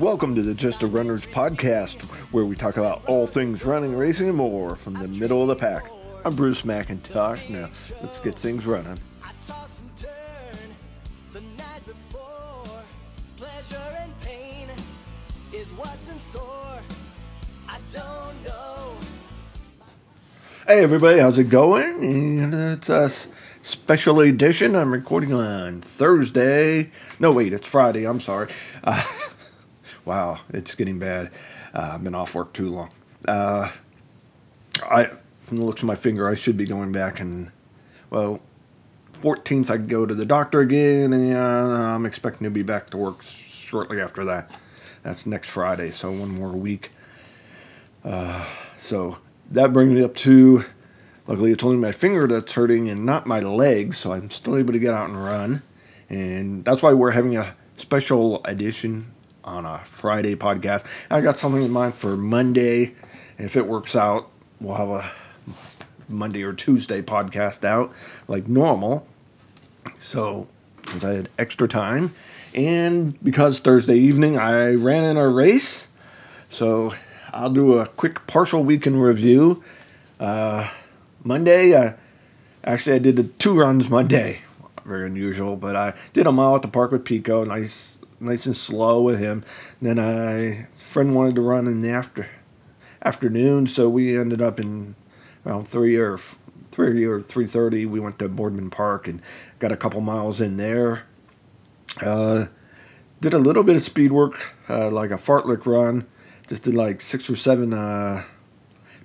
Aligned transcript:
Welcome 0.00 0.34
to 0.36 0.40
the 0.40 0.54
Just 0.54 0.82
a 0.82 0.86
Runners 0.86 1.26
podcast, 1.26 2.02
where 2.32 2.46
we 2.46 2.56
talk 2.56 2.78
about 2.78 3.06
all 3.06 3.26
things 3.26 3.66
running, 3.66 3.94
racing, 3.94 4.28
and 4.28 4.36
more 4.38 4.74
from 4.74 4.94
the 4.94 5.06
middle 5.06 5.42
of 5.42 5.48
the 5.48 5.56
pack. 5.56 5.84
I'm 6.24 6.34
Bruce 6.34 6.62
McIntosh. 6.62 7.50
Now, 7.50 7.68
let's 8.00 8.18
get 8.18 8.34
things 8.34 8.64
running. 8.64 8.98
I 9.22 9.32
toss 9.46 9.78
and 9.78 9.96
turn 9.98 10.74
the 11.34 11.42
night 11.42 11.82
before. 11.84 12.82
Pleasure 13.36 13.96
and 13.98 14.18
pain 14.22 14.70
is 15.52 15.70
what's 15.72 16.08
in 16.08 16.18
store. 16.18 16.80
I 17.68 17.78
don't 17.90 18.42
know. 18.42 18.94
Hey, 20.66 20.82
everybody, 20.82 21.18
how's 21.18 21.38
it 21.38 21.50
going? 21.50 22.02
And 22.02 22.54
it's 22.54 22.88
a 22.88 23.12
special 23.60 24.20
edition. 24.20 24.76
I'm 24.76 24.94
recording 24.94 25.34
on 25.34 25.82
Thursday. 25.82 26.90
No, 27.18 27.32
wait, 27.32 27.52
it's 27.52 27.66
Friday. 27.66 28.06
I'm 28.06 28.22
sorry. 28.22 28.50
Uh, 28.82 29.04
wow, 30.10 30.40
it's 30.48 30.74
getting 30.74 30.98
bad. 30.98 31.30
Uh, 31.72 31.92
I've 31.92 32.02
been 32.02 32.16
off 32.16 32.34
work 32.34 32.52
too 32.52 32.68
long. 32.68 32.90
Uh, 33.28 33.70
I, 34.82 35.04
from 35.46 35.58
the 35.58 35.64
looks 35.64 35.82
of 35.82 35.86
my 35.86 35.94
finger, 35.94 36.28
I 36.28 36.34
should 36.34 36.56
be 36.56 36.66
going 36.66 36.90
back 36.90 37.20
and, 37.20 37.48
well, 38.10 38.40
14th 39.22 39.70
I 39.70 39.76
go 39.76 40.04
to 40.04 40.12
the 40.12 40.26
doctor 40.26 40.62
again, 40.62 41.12
and 41.12 41.36
uh, 41.36 41.38
I'm 41.38 42.06
expecting 42.06 42.42
to 42.42 42.50
be 42.50 42.64
back 42.64 42.90
to 42.90 42.96
work 42.96 43.22
shortly 43.22 44.00
after 44.00 44.24
that. 44.24 44.50
That's 45.04 45.26
next 45.26 45.50
Friday, 45.50 45.92
so 45.92 46.10
one 46.10 46.30
more 46.30 46.50
week. 46.50 46.90
Uh, 48.04 48.44
so 48.80 49.16
that 49.52 49.72
brings 49.72 49.92
me 49.94 50.02
up 50.02 50.16
to, 50.16 50.64
luckily 51.28 51.52
it's 51.52 51.62
only 51.62 51.76
my 51.76 51.92
finger 51.92 52.26
that's 52.26 52.50
hurting 52.50 52.90
and 52.90 53.06
not 53.06 53.28
my 53.28 53.38
leg, 53.38 53.94
so 53.94 54.10
I'm 54.10 54.28
still 54.32 54.56
able 54.56 54.72
to 54.72 54.80
get 54.80 54.92
out 54.92 55.08
and 55.08 55.24
run. 55.24 55.62
And 56.08 56.64
that's 56.64 56.82
why 56.82 56.94
we're 56.94 57.12
having 57.12 57.36
a 57.36 57.54
special 57.76 58.44
edition 58.44 59.14
on 59.44 59.66
a 59.66 59.80
Friday 59.92 60.34
podcast. 60.36 60.84
I 61.10 61.20
got 61.20 61.38
something 61.38 61.62
in 61.62 61.70
mind 61.70 61.94
for 61.94 62.16
Monday. 62.16 62.94
If 63.38 63.56
it 63.56 63.66
works 63.66 63.96
out, 63.96 64.30
we'll 64.60 64.76
have 64.76 64.88
a 64.88 65.10
Monday 66.08 66.42
or 66.42 66.52
Tuesday 66.52 67.02
podcast 67.02 67.64
out 67.64 67.92
like 68.28 68.48
normal. 68.48 69.06
So, 70.00 70.46
since 70.88 71.04
I 71.04 71.12
had 71.12 71.28
extra 71.38 71.68
time, 71.68 72.14
and 72.54 73.22
because 73.22 73.60
Thursday 73.60 73.96
evening 73.96 74.38
I 74.38 74.74
ran 74.74 75.04
in 75.04 75.16
a 75.16 75.28
race, 75.28 75.86
so 76.50 76.92
I'll 77.32 77.50
do 77.50 77.78
a 77.78 77.86
quick 77.86 78.26
partial 78.26 78.64
weekend 78.64 79.00
review. 79.02 79.62
Uh, 80.18 80.68
Monday, 81.22 81.72
uh, 81.74 81.92
actually, 82.64 82.96
I 82.96 82.98
did 82.98 83.38
two 83.38 83.58
runs 83.58 83.88
Monday. 83.88 84.40
Very 84.84 85.06
unusual, 85.06 85.56
but 85.56 85.76
I 85.76 85.94
did 86.12 86.26
a 86.26 86.32
mile 86.32 86.56
at 86.56 86.62
the 86.62 86.68
park 86.68 86.90
with 86.90 87.04
Pico, 87.04 87.44
nice, 87.44 87.98
nice 88.20 88.46
and 88.46 88.56
slow 88.56 89.02
with 89.02 89.18
him. 89.18 89.44
then 89.80 89.98
I 89.98 90.66
friend 90.90 91.14
wanted 91.14 91.34
to 91.36 91.40
run 91.40 91.66
in 91.66 91.80
the 91.80 91.90
after 91.90 92.28
afternoon, 93.02 93.66
so 93.66 93.88
we 93.88 94.16
ended 94.16 94.42
up 94.42 94.60
in 94.60 94.94
around 95.46 95.68
three 95.68 95.96
or 95.96 96.18
three 96.70 97.04
or 97.04 97.20
three 97.20 97.46
thirty. 97.46 97.86
We 97.86 98.00
went 98.00 98.18
to 98.18 98.28
Boardman 98.28 98.70
Park 98.70 99.08
and 99.08 99.22
got 99.58 99.72
a 99.72 99.76
couple 99.76 100.00
miles 100.00 100.40
in 100.40 100.56
there. 100.56 101.04
Uh, 102.00 102.46
did 103.20 103.34
a 103.34 103.38
little 103.38 103.62
bit 103.62 103.76
of 103.76 103.82
speed 103.82 104.12
work, 104.12 104.54
uh, 104.68 104.90
like 104.90 105.10
a 105.10 105.18
fartlek 105.18 105.66
run. 105.66 106.06
Just 106.46 106.62
did 106.64 106.74
like 106.74 107.00
six 107.00 107.28
or 107.28 107.36
seven 107.36 107.72
uh, 107.72 108.24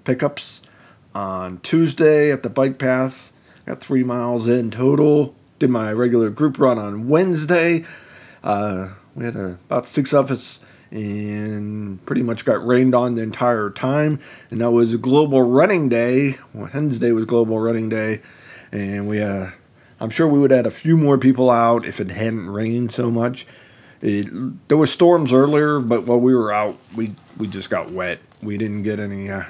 pickups 0.04 0.62
on 1.14 1.60
Tuesday 1.60 2.32
at 2.32 2.44
the 2.44 2.50
bike 2.50 2.78
path. 2.78 3.32
Got 3.66 3.82
three 3.82 4.04
miles 4.04 4.48
in 4.48 4.72
total. 4.72 5.34
Did 5.60 5.70
my 5.70 5.92
regular 5.92 6.30
group 6.30 6.60
run 6.60 6.78
on 6.78 7.08
Wednesday. 7.08 7.86
Uh, 8.46 8.90
we 9.16 9.26
had 9.26 9.36
a, 9.36 9.58
about 9.66 9.86
six 9.86 10.14
of 10.14 10.32
us 10.32 10.62
and 10.92 12.04
pretty 12.06 12.22
much 12.22 12.46
got 12.46 12.66
rained 12.66 12.96
on 12.96 13.16
the 13.16 13.22
entire 13.22 13.70
time. 13.72 14.20
And 14.52 14.62
that 14.62 14.72
was 14.72 14.96
Global 14.96 15.42
Running 15.42 15.90
Day. 15.90 16.38
Wednesday 16.54 17.12
was 17.12 17.26
Global 17.26 17.60
Running 17.60 17.90
Day. 17.90 18.22
And 18.72 19.08
we, 19.08 19.22
uh, 19.22 19.50
I'm 20.00 20.10
sure 20.10 20.28
we 20.28 20.40
would 20.40 20.52
have 20.52 20.60
had 20.60 20.68
a 20.68 20.72
few 20.72 20.96
more 20.96 21.18
people 21.18 21.50
out 21.50 21.86
if 21.86 22.00
it 22.00 22.12
hadn't 22.12 22.50
rained 22.50 22.92
so 22.92 23.10
much. 23.10 23.48
It, 24.02 24.28
there 24.68 24.78
were 24.78 24.88
storms 24.88 25.34
earlier, 25.34 25.80
but 25.80 26.06
while 26.06 26.20
we 26.20 26.36
were 26.36 26.52
out, 26.52 26.78
we 26.96 27.16
we 27.38 27.48
just 27.48 27.70
got 27.70 27.92
wet. 27.92 28.20
We 28.44 28.58
didn't 28.58 28.84
get 28.84 29.00
any, 29.00 29.30
uh, 29.30 29.44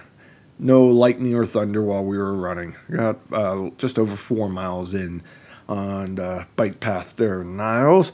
no 0.59 0.85
lightning 0.85 1.35
or 1.35 1.45
thunder 1.45 1.81
while 1.81 2.05
we 2.05 2.17
were 2.17 2.33
running. 2.33 2.75
Got 2.89 3.17
uh, 3.31 3.69
just 3.77 3.99
over 3.99 4.15
four 4.15 4.47
miles 4.47 4.93
in 4.93 5.21
on 5.67 6.15
the 6.15 6.45
bike 6.55 6.79
path 6.79 7.15
there 7.15 7.41
in 7.41 7.57
Niles, 7.57 8.11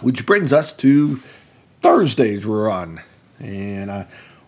which 0.00 0.24
brings 0.26 0.52
us 0.52 0.72
to 0.74 1.20
Thursday's 1.82 2.44
run, 2.44 3.00
and 3.38 3.90
I 3.90 4.06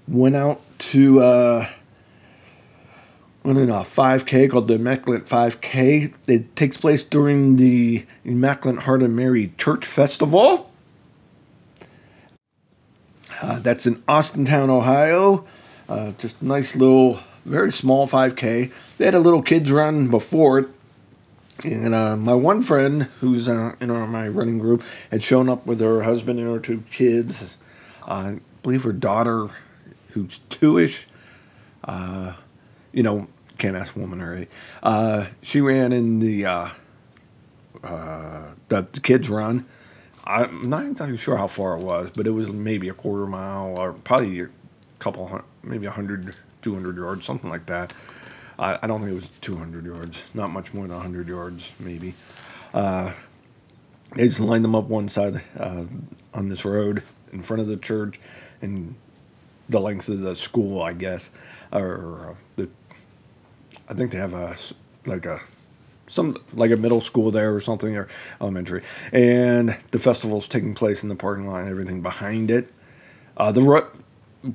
went 0.09 0.37
out 0.37 0.60
to 0.78 1.21
uh, 1.21 1.69
went 3.44 3.59
in 3.59 3.71
a 3.71 3.82
5K 3.82 4.50
called 4.50 4.69
the 4.69 4.75
Immaculate 4.75 5.28
5K. 5.28 6.12
It 6.27 6.56
takes 6.56 6.77
place 6.77 7.05
during 7.05 7.56
the 7.56 8.06
Immaculate 8.25 8.81
Heart 8.81 9.03
of 9.03 9.10
Mary 9.10 9.53
Church 9.59 9.84
Festival. 9.84 10.71
Uh, 13.43 13.59
that's 13.59 13.87
in 13.87 13.97
Austintown, 14.03 14.71
Ohio. 14.71 15.44
Uh, 15.88 16.12
just 16.19 16.41
a 16.41 16.47
nice 16.47 16.75
little, 16.75 17.21
very 17.44 17.71
small 17.71 18.09
5K. 18.09 18.72
They 18.97 19.05
had 19.05 19.15
a 19.15 19.21
little 19.21 19.43
kids 19.43 19.71
run 19.71 20.09
before 20.09 20.61
it. 20.61 20.69
And 21.64 21.94
uh, 21.94 22.16
my 22.16 22.34
one 22.34 22.62
friend, 22.62 23.04
who's 23.20 23.48
uh, 23.48 23.75
in 23.80 23.91
our, 23.91 24.06
my 24.06 24.28
running 24.28 24.58
group, 24.58 24.82
had 25.10 25.22
shown 25.22 25.48
up 25.48 25.66
with 25.66 25.80
her 25.80 26.02
husband 26.02 26.38
and 26.38 26.48
her 26.48 26.58
two 26.60 26.84
kids. 26.92 27.56
I 28.06 28.38
believe 28.62 28.84
her 28.84 28.92
daughter, 28.92 29.48
who's 30.10 30.38
two-ish, 30.50 31.06
uh, 31.84 32.34
you 32.92 33.02
know, 33.02 33.26
can't 33.56 33.76
ask 33.76 33.97
woman 33.97 34.20
her 34.20 34.36
age. 34.36 34.48
Uh, 34.82 35.26
she 35.42 35.60
ran 35.62 35.92
in 35.92 36.20
the 36.20 36.44
uh, 36.44 36.70
the, 38.69 38.86
the 38.92 39.00
kids 39.00 39.28
run. 39.28 39.66
I'm 40.25 40.69
not 40.69 40.86
exactly 40.86 41.16
sure 41.16 41.36
how 41.36 41.46
far 41.46 41.76
it 41.76 41.82
was, 41.82 42.10
but 42.14 42.26
it 42.26 42.31
was 42.31 42.50
maybe 42.50 42.88
a 42.88 42.94
quarter 42.94 43.26
mile 43.26 43.78
or 43.78 43.92
probably 43.92 44.41
a 44.41 44.48
couple, 44.98 45.28
hun- 45.28 45.44
maybe 45.62 45.86
100, 45.86 46.34
200 46.62 46.96
yards, 46.96 47.26
something 47.26 47.50
like 47.50 47.66
that. 47.66 47.92
I, 48.59 48.87
don't 48.87 49.00
think 49.00 49.12
it 49.12 49.15
was 49.15 49.31
200 49.41 49.84
yards, 49.84 50.22
not 50.32 50.50
much 50.50 50.72
more 50.72 50.84
than 50.87 50.94
100 50.94 51.28
yards, 51.28 51.70
maybe. 51.81 52.15
Uh, 52.72 53.12
they 54.15 54.28
just 54.28 54.41
lined 54.41 54.65
them 54.65 54.75
up 54.75 54.84
one 54.84 55.09
side 55.09 55.42
uh, 55.59 55.84
on 56.32 56.48
this 56.48 56.64
road 56.64 57.03
in 57.32 57.43
front 57.43 57.60
of 57.60 57.66
the 57.66 57.76
church 57.76 58.20
and 58.62 58.94
the 59.69 59.81
length 59.81 60.09
of 60.09 60.20
the 60.20 60.37
school, 60.37 60.82
I 60.82 60.93
guess, 60.93 61.31
or 61.72 62.31
uh, 62.31 62.34
the. 62.56 62.69
I 63.88 63.94
think 63.94 64.12
they 64.12 64.19
have 64.19 64.34
a 64.34 64.56
like 65.04 65.26
a 65.26 65.41
some 66.06 66.37
like 66.53 66.70
a 66.70 66.76
middle 66.76 67.00
school 67.00 67.31
there 67.31 67.54
or 67.54 67.60
something 67.60 67.97
or 67.97 68.09
elementary, 68.41 68.82
and 69.12 69.76
the 69.90 69.99
festival's 69.99 70.49
taking 70.49 70.75
place 70.75 71.02
in 71.02 71.08
the 71.08 71.14
parking 71.17 71.49
lot 71.49 71.62
and 71.62 71.70
everything 71.70 72.02
behind 72.02 72.50
it. 72.50 72.73
Uh, 73.37 73.50
the 73.50 73.88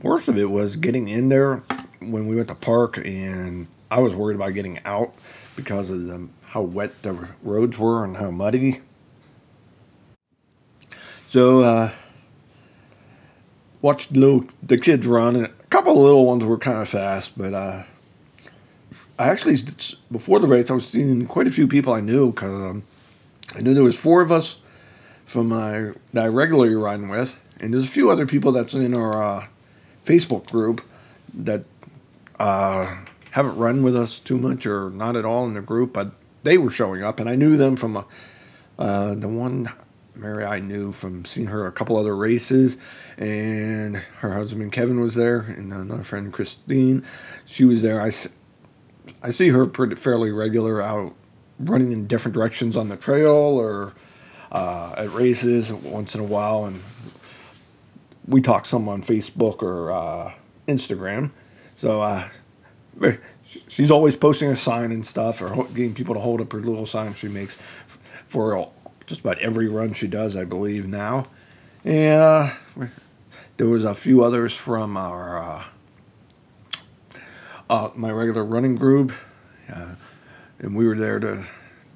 worst 0.01 0.27
of 0.27 0.37
it 0.37 0.49
was 0.49 0.75
getting 0.77 1.09
in 1.09 1.27
there 1.27 1.57
when 1.99 2.27
we 2.27 2.35
went 2.35 2.47
to 2.47 2.55
park, 2.55 2.97
and 2.97 3.67
I 3.91 3.99
was 3.99 4.13
worried 4.13 4.35
about 4.35 4.53
getting 4.53 4.79
out 4.85 5.13
because 5.55 5.89
of 5.89 6.05
the, 6.05 6.27
how 6.45 6.61
wet 6.61 7.01
the 7.01 7.27
roads 7.43 7.77
were 7.77 8.03
and 8.03 8.17
how 8.17 8.31
muddy. 8.31 8.81
So 11.27 11.61
uh, 11.61 11.91
watched 13.81 14.13
the 14.13 14.19
little 14.19 14.45
the 14.63 14.77
kids 14.77 15.05
run, 15.05 15.35
and 15.35 15.45
a 15.45 15.49
couple 15.69 15.93
of 15.93 15.99
little 15.99 16.25
ones 16.25 16.43
were 16.43 16.57
kind 16.57 16.81
of 16.81 16.89
fast, 16.89 17.37
but 17.37 17.53
uh, 17.53 17.83
I 19.17 19.29
actually 19.29 19.59
before 20.11 20.39
the 20.39 20.47
race 20.47 20.71
I 20.71 20.75
was 20.75 20.87
seeing 20.87 21.25
quite 21.27 21.47
a 21.47 21.51
few 21.51 21.67
people 21.67 21.93
I 21.93 22.01
knew 22.01 22.31
because 22.31 22.53
um, 22.53 22.83
I 23.55 23.61
knew 23.61 23.73
there 23.73 23.83
was 23.83 23.95
four 23.95 24.21
of 24.21 24.31
us 24.31 24.57
from 25.25 25.49
my 25.49 25.91
that 26.13 26.23
I 26.23 26.27
regularly 26.27 26.73
run 26.75 27.09
with, 27.09 27.35
and 27.59 27.73
there's 27.73 27.85
a 27.85 27.87
few 27.87 28.09
other 28.09 28.25
people 28.25 28.51
that's 28.51 28.73
in 28.73 28.95
our 28.95 29.21
uh, 29.21 29.47
Facebook 30.05 30.49
group 30.49 30.81
that 31.33 31.63
uh, 32.39 32.95
haven't 33.31 33.57
run 33.57 33.83
with 33.83 33.95
us 33.95 34.19
too 34.19 34.37
much 34.37 34.65
or 34.65 34.89
not 34.89 35.15
at 35.15 35.25
all 35.25 35.45
in 35.45 35.53
the 35.53 35.61
group, 35.61 35.93
but 35.93 36.11
they 36.43 36.57
were 36.57 36.71
showing 36.71 37.03
up, 37.03 37.19
and 37.19 37.29
I 37.29 37.35
knew 37.35 37.57
them 37.57 37.75
from 37.75 37.97
uh, 37.97 38.03
uh, 38.77 39.13
the 39.15 39.27
one 39.27 39.71
Mary 40.15 40.43
I 40.43 40.59
knew 40.59 40.91
from 40.91 41.25
seeing 41.25 41.47
her 41.47 41.67
a 41.67 41.71
couple 41.71 41.97
other 41.97 42.15
races, 42.15 42.77
and 43.17 43.97
her 43.97 44.33
husband 44.33 44.71
Kevin 44.71 44.99
was 44.99 45.15
there, 45.15 45.39
and 45.39 45.71
another 45.71 46.03
friend 46.03 46.31
Christine, 46.31 47.05
she 47.45 47.65
was 47.65 47.81
there. 47.81 48.01
I 48.01 49.31
see 49.31 49.49
her 49.49 49.65
pretty 49.65 49.95
fairly 49.95 50.31
regular 50.31 50.81
out 50.81 51.15
running 51.59 51.91
in 51.91 52.07
different 52.07 52.33
directions 52.33 52.77
on 52.77 52.89
the 52.89 52.95
trail 52.95 53.29
or 53.29 53.93
uh, 54.51 54.93
at 54.97 55.13
races 55.13 55.71
once 55.71 56.15
in 56.15 56.21
a 56.21 56.25
while, 56.25 56.65
and 56.65 56.81
we 58.27 58.41
talk 58.41 58.65
some 58.65 58.87
on 58.87 59.03
Facebook 59.03 59.61
or 59.61 59.91
uh, 59.91 60.33
Instagram. 60.67 61.31
So 61.77 62.01
uh, 62.01 62.29
she's 63.67 63.91
always 63.91 64.15
posting 64.15 64.49
a 64.49 64.55
sign 64.55 64.91
and 64.91 65.05
stuff, 65.05 65.41
or 65.41 65.65
getting 65.67 65.93
people 65.93 66.13
to 66.13 66.21
hold 66.21 66.41
up 66.41 66.51
her 66.51 66.59
little 66.59 66.85
sign 66.85 67.13
she 67.13 67.27
makes 67.27 67.57
for 68.27 68.71
just 69.07 69.21
about 69.21 69.39
every 69.39 69.67
run 69.67 69.93
she 69.93 70.07
does, 70.07 70.35
I 70.35 70.43
believe 70.43 70.87
now. 70.87 71.25
And 71.83 72.21
uh, 72.21 72.53
there 73.57 73.67
was 73.67 73.83
a 73.83 73.95
few 73.95 74.23
others 74.23 74.53
from 74.53 74.97
our 74.97 75.41
uh, 75.41 75.63
uh, 77.69 77.89
my 77.95 78.11
regular 78.11 78.43
running 78.43 78.75
group, 78.75 79.11
uh, 79.71 79.95
and 80.59 80.75
we 80.75 80.87
were 80.87 80.95
there 80.95 81.19
to 81.19 81.43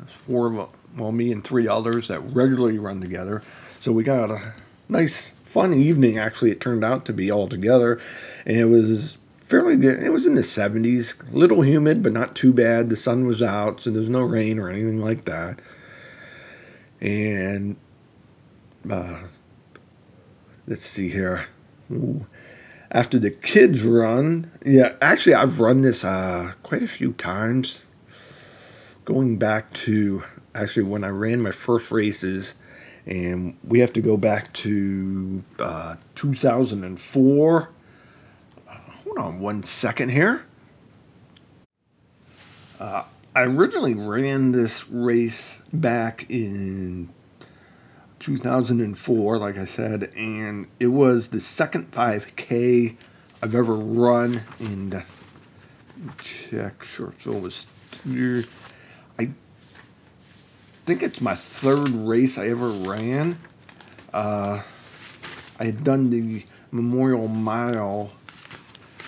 four 0.07 0.47
of 0.47 0.69
well 0.97 1.11
me 1.11 1.31
and 1.31 1.43
three 1.43 1.67
others 1.67 2.07
that 2.07 2.19
regularly 2.19 2.77
run 2.77 3.01
together. 3.01 3.41
So 3.81 3.91
we 3.91 4.03
got 4.03 4.31
a 4.31 4.53
nice 4.87 5.31
fun 5.45 5.73
evening. 5.73 6.17
Actually, 6.17 6.51
it 6.51 6.61
turned 6.61 6.83
out 6.83 7.05
to 7.05 7.13
be 7.13 7.29
all 7.29 7.47
together, 7.47 7.99
and 8.45 8.57
it 8.57 8.65
was 8.65 9.17
fairly 9.53 9.75
good. 9.75 10.01
It 10.01 10.09
was 10.09 10.25
in 10.25 10.33
the 10.33 10.41
70s, 10.41 11.31
a 11.31 11.37
little 11.37 11.61
humid, 11.61 12.01
but 12.01 12.11
not 12.11 12.35
too 12.35 12.51
bad. 12.51 12.89
The 12.89 12.95
sun 12.95 13.27
was 13.27 13.43
out, 13.43 13.79
so 13.79 13.91
there's 13.91 14.09
no 14.09 14.21
rain 14.21 14.57
or 14.57 14.67
anything 14.67 14.97
like 14.97 15.25
that. 15.25 15.59
And 16.99 17.75
uh, 18.89 19.19
let's 20.65 20.81
see 20.81 21.07
here. 21.07 21.45
Ooh. 21.91 22.25
After 22.89 23.19
the 23.19 23.29
kids 23.29 23.83
run, 23.83 24.49
yeah, 24.65 24.95
actually, 25.03 25.35
I've 25.35 25.59
run 25.59 25.83
this 25.83 26.03
uh, 26.03 26.53
quite 26.63 26.81
a 26.81 26.87
few 26.87 27.13
times. 27.13 27.85
Going 29.05 29.37
back 29.37 29.71
to 29.85 30.23
actually 30.55 30.83
when 30.83 31.03
I 31.03 31.09
ran 31.09 31.41
my 31.41 31.51
first 31.51 31.91
races, 31.91 32.55
and 33.05 33.55
we 33.63 33.81
have 33.81 33.93
to 33.93 34.01
go 34.01 34.17
back 34.17 34.51
to 34.53 35.43
uh, 35.59 35.97
2004 36.15 37.69
hold 39.15 39.33
on 39.33 39.39
one 39.39 39.63
second 39.63 40.09
here. 40.09 40.43
Uh, 42.79 43.03
I 43.35 43.41
originally 43.41 43.93
ran 43.93 44.51
this 44.51 44.89
race 44.89 45.59
back 45.71 46.25
in 46.29 47.09
2004, 48.19 49.37
like 49.37 49.57
I 49.57 49.65
said, 49.65 50.11
and 50.15 50.67
it 50.79 50.87
was 50.87 51.29
the 51.29 51.39
second 51.39 51.91
5K 51.91 52.95
I've 53.41 53.55
ever 53.55 53.73
run. 53.73 54.41
And 54.59 54.95
uh, 54.95 55.01
check, 56.21 56.85
it 56.99 57.25
was. 57.25 57.65
I 59.19 59.29
think 60.85 61.03
it's 61.03 61.21
my 61.21 61.35
third 61.35 61.89
race 61.89 62.37
I 62.37 62.47
ever 62.47 62.69
ran. 62.69 63.37
Uh, 64.11 64.61
I 65.59 65.65
had 65.65 65.83
done 65.83 66.09
the 66.09 66.45
Memorial 66.71 67.27
Mile 67.27 68.11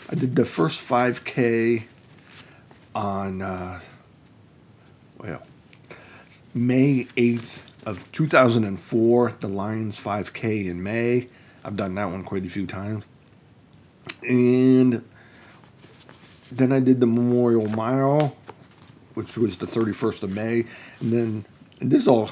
I 0.07 0.15
did 0.15 0.35
the 0.35 0.45
first 0.45 0.79
5K 0.87 1.83
on, 2.93 3.41
uh, 3.41 3.81
well, 5.17 5.41
May 6.53 7.05
8th 7.17 7.57
of 7.87 8.11
2004, 8.11 9.33
the 9.39 9.47
Lions 9.47 9.97
5K 9.97 10.67
in 10.67 10.81
May. 10.81 11.27
I've 11.63 11.75
done 11.75 11.95
that 11.95 12.05
one 12.05 12.23
quite 12.23 12.45
a 12.45 12.49
few 12.49 12.67
times. 12.67 13.03
And 14.21 15.03
then 16.51 16.71
I 16.71 16.79
did 16.79 16.99
the 16.99 17.07
Memorial 17.07 17.67
Mile, 17.67 18.37
which 19.15 19.35
was 19.37 19.57
the 19.57 19.65
31st 19.65 20.21
of 20.21 20.29
May. 20.29 20.65
And 20.99 21.11
then 21.11 21.45
and 21.81 21.91
this 21.91 22.07
all, 22.07 22.29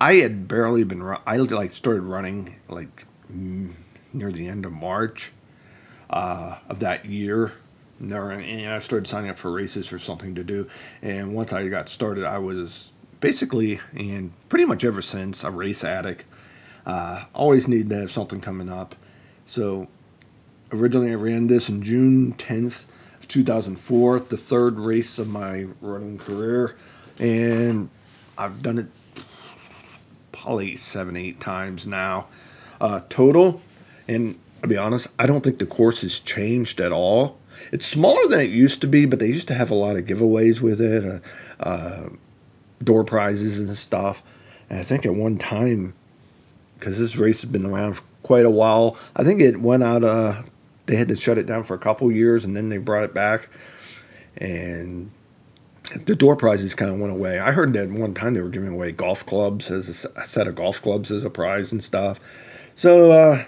I 0.00 0.14
had 0.14 0.46
barely 0.46 0.84
been, 0.84 1.02
I 1.26 1.36
like 1.36 1.74
started 1.74 2.02
running 2.02 2.56
like 2.68 3.06
near 3.28 4.30
the 4.30 4.46
end 4.46 4.66
of 4.66 4.72
March 4.72 5.32
uh, 6.10 6.56
of 6.68 6.80
that 6.80 7.04
year. 7.04 7.52
And 7.98 8.68
I 8.68 8.78
started 8.80 9.06
signing 9.06 9.30
up 9.30 9.38
for 9.38 9.50
races 9.50 9.86
for 9.86 9.98
something 9.98 10.34
to 10.34 10.44
do. 10.44 10.68
And 11.02 11.34
once 11.34 11.52
I 11.52 11.66
got 11.68 11.88
started, 11.88 12.24
I 12.24 12.38
was 12.38 12.90
basically, 13.20 13.80
and 13.94 14.32
pretty 14.48 14.66
much 14.66 14.84
ever 14.84 15.00
since, 15.00 15.44
a 15.44 15.50
race 15.50 15.82
addict. 15.84 16.24
Uh, 16.84 17.24
always 17.34 17.66
need 17.66 17.88
to 17.90 17.96
have 17.96 18.12
something 18.12 18.40
coming 18.40 18.68
up. 18.68 18.94
So 19.46 19.88
originally 20.72 21.10
I 21.10 21.14
ran 21.14 21.46
this 21.46 21.68
in 21.68 21.82
June 21.82 22.34
10th, 22.34 22.84
2004, 23.28 24.20
the 24.20 24.36
third 24.36 24.78
race 24.78 25.18
of 25.18 25.28
my 25.28 25.66
running 25.80 26.18
career. 26.18 26.76
And 27.18 27.88
I've 28.36 28.62
done 28.62 28.78
it 28.78 28.86
probably 30.32 30.76
seven, 30.76 31.16
eight 31.16 31.40
times 31.40 31.86
now 31.86 32.28
uh, 32.80 33.00
total. 33.08 33.60
And 34.08 34.38
I'll 34.62 34.70
be 34.70 34.76
honest, 34.76 35.06
I 35.18 35.26
don't 35.26 35.42
think 35.42 35.58
the 35.58 35.66
course 35.66 36.02
has 36.02 36.20
changed 36.20 36.80
at 36.80 36.92
all. 36.92 37.38
It's 37.72 37.86
smaller 37.86 38.28
than 38.28 38.40
it 38.40 38.50
used 38.50 38.80
to 38.82 38.86
be, 38.86 39.06
but 39.06 39.18
they 39.18 39.28
used 39.28 39.48
to 39.48 39.54
have 39.54 39.70
a 39.70 39.74
lot 39.74 39.96
of 39.96 40.04
giveaways 40.04 40.60
with 40.60 40.80
it, 40.80 41.04
uh, 41.04 41.18
uh, 41.62 42.08
door 42.82 43.04
prizes 43.04 43.58
and 43.58 43.76
stuff. 43.76 44.22
And 44.70 44.78
I 44.78 44.82
think 44.82 45.06
at 45.06 45.14
one 45.14 45.38
time, 45.38 45.94
because 46.78 46.98
this 46.98 47.16
race 47.16 47.42
has 47.42 47.50
been 47.50 47.66
around 47.66 47.94
for 47.94 48.02
quite 48.22 48.44
a 48.44 48.50
while, 48.50 48.96
I 49.14 49.24
think 49.24 49.40
it 49.40 49.60
went 49.60 49.82
out. 49.82 50.04
Uh, 50.04 50.42
they 50.86 50.96
had 50.96 51.08
to 51.08 51.16
shut 51.16 51.38
it 51.38 51.46
down 51.46 51.64
for 51.64 51.74
a 51.74 51.78
couple 51.78 52.10
years, 52.12 52.44
and 52.44 52.56
then 52.56 52.68
they 52.68 52.78
brought 52.78 53.04
it 53.04 53.14
back. 53.14 53.48
And 54.36 55.10
the 56.04 56.14
door 56.14 56.36
prizes 56.36 56.74
kind 56.74 56.90
of 56.90 56.98
went 56.98 57.12
away. 57.12 57.38
I 57.38 57.52
heard 57.52 57.72
that 57.74 57.90
one 57.90 58.14
time 58.14 58.34
they 58.34 58.40
were 58.40 58.48
giving 58.48 58.72
away 58.72 58.92
golf 58.92 59.24
clubs 59.26 59.70
as 59.70 60.04
a, 60.04 60.20
a 60.20 60.26
set 60.26 60.46
of 60.46 60.54
golf 60.54 60.82
clubs 60.82 61.10
as 61.10 61.24
a 61.24 61.30
prize 61.30 61.72
and 61.72 61.82
stuff. 61.82 62.18
So 62.74 63.12
uh, 63.12 63.44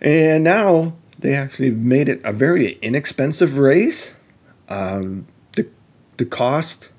and 0.00 0.44
now 0.44 0.94
they 1.18 1.34
actually 1.34 1.70
made 1.70 2.08
it 2.08 2.20
a 2.24 2.32
very 2.32 2.78
inexpensive 2.80 3.58
race. 3.58 4.12
Um, 4.68 5.26
the, 5.52 5.68
the 6.16 6.24
cost 6.24 6.90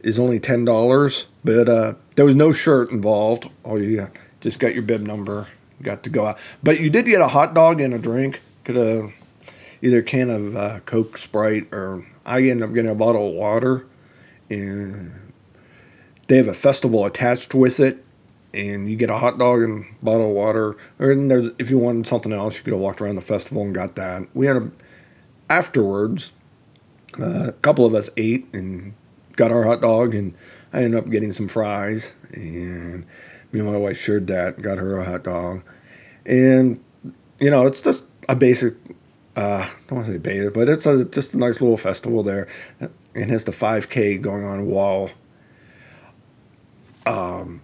is 0.00 0.18
only 0.18 0.40
ten 0.40 0.64
dollars, 0.64 1.26
but 1.44 1.68
uh, 1.68 1.94
there 2.14 2.24
was 2.24 2.36
no 2.36 2.52
shirt 2.52 2.90
involved. 2.90 3.50
Oh, 3.64 3.76
you 3.76 4.08
just 4.40 4.58
got 4.58 4.72
your 4.74 4.82
bib 4.82 5.02
number, 5.02 5.48
got 5.82 6.02
to 6.04 6.10
go 6.10 6.26
out. 6.26 6.38
But 6.62 6.80
you 6.80 6.90
did 6.90 7.06
get 7.06 7.20
a 7.20 7.28
hot 7.28 7.54
dog 7.54 7.80
and 7.80 7.92
a 7.92 7.98
drink. 7.98 8.40
Could 8.64 8.76
have 8.76 9.12
either 9.82 9.98
a 9.98 10.02
can 10.02 10.30
of 10.30 10.56
uh, 10.56 10.80
Coke, 10.86 11.18
Sprite, 11.18 11.72
or 11.72 12.06
I 12.24 12.38
ended 12.38 12.62
up 12.62 12.74
getting 12.74 12.90
a 12.90 12.94
bottle 12.94 13.28
of 13.28 13.34
water. 13.34 13.86
And 14.48 15.32
they 16.28 16.36
have 16.36 16.48
a 16.48 16.54
festival 16.54 17.04
attached 17.04 17.54
with 17.54 17.80
it 17.80 18.04
and 18.56 18.90
you 18.90 18.96
get 18.96 19.10
a 19.10 19.18
hot 19.18 19.38
dog 19.38 19.62
and 19.62 19.84
bottle 20.02 20.30
of 20.30 20.34
water. 20.34 20.76
Or 20.98 21.14
there's 21.14 21.52
if 21.58 21.70
you 21.70 21.78
wanted 21.78 22.06
something 22.06 22.32
else, 22.32 22.56
you 22.56 22.62
could 22.62 22.72
have 22.72 22.80
walked 22.80 23.00
around 23.00 23.16
the 23.16 23.20
festival 23.20 23.62
and 23.62 23.74
got 23.74 23.96
that. 23.96 24.26
We 24.34 24.46
had 24.46 24.56
a 24.56 24.70
afterwards. 25.50 26.32
Uh, 27.20 27.48
a 27.48 27.52
couple 27.52 27.86
of 27.86 27.94
us 27.94 28.10
ate 28.16 28.46
and 28.52 28.92
got 29.36 29.50
our 29.50 29.64
hot 29.64 29.80
dog, 29.80 30.14
and 30.14 30.34
I 30.72 30.82
ended 30.82 31.00
up 31.00 31.10
getting 31.10 31.32
some 31.32 31.48
fries. 31.48 32.12
And 32.32 33.06
me 33.52 33.60
and 33.60 33.70
my 33.70 33.76
wife 33.76 33.98
shared 33.98 34.26
that, 34.26 34.60
got 34.60 34.78
her 34.78 34.98
a 34.98 35.04
hot 35.04 35.22
dog, 35.22 35.62
and 36.24 36.82
you 37.38 37.50
know 37.50 37.66
it's 37.66 37.82
just 37.82 38.06
a 38.28 38.34
basic. 38.34 38.74
Uh, 39.36 39.66
I 39.66 39.70
don't 39.88 39.98
want 39.98 40.06
to 40.06 40.12
say 40.14 40.18
basic, 40.18 40.54
but 40.54 40.68
it's 40.68 40.86
a, 40.86 41.04
just 41.04 41.34
a 41.34 41.38
nice 41.38 41.60
little 41.60 41.76
festival 41.76 42.22
there. 42.22 42.48
It 43.14 43.28
has 43.28 43.44
the 43.44 43.52
5K 43.52 44.20
going 44.20 44.44
on 44.44 44.66
while 44.66 45.10
um, 47.04 47.60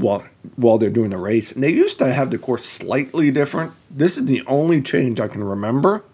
while 0.00 0.24
while 0.56 0.78
they're 0.78 0.90
doing 0.90 1.10
the 1.10 1.18
race. 1.18 1.52
And 1.52 1.62
they 1.62 1.70
used 1.70 1.98
to 1.98 2.12
have 2.12 2.30
the 2.30 2.38
course 2.38 2.64
slightly 2.64 3.30
different. 3.30 3.72
This 3.90 4.16
is 4.16 4.26
the 4.26 4.42
only 4.46 4.80
change 4.82 5.20
I 5.20 5.28
can 5.28 5.44
remember. 5.44 6.04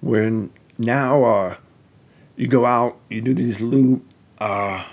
When 0.00 0.50
now 0.78 1.24
uh, 1.24 1.56
you 2.36 2.46
go 2.46 2.64
out, 2.66 2.98
you 3.08 3.20
do 3.20 3.34
these 3.34 3.60
loop. 3.60 4.04
Uh, 4.38 4.84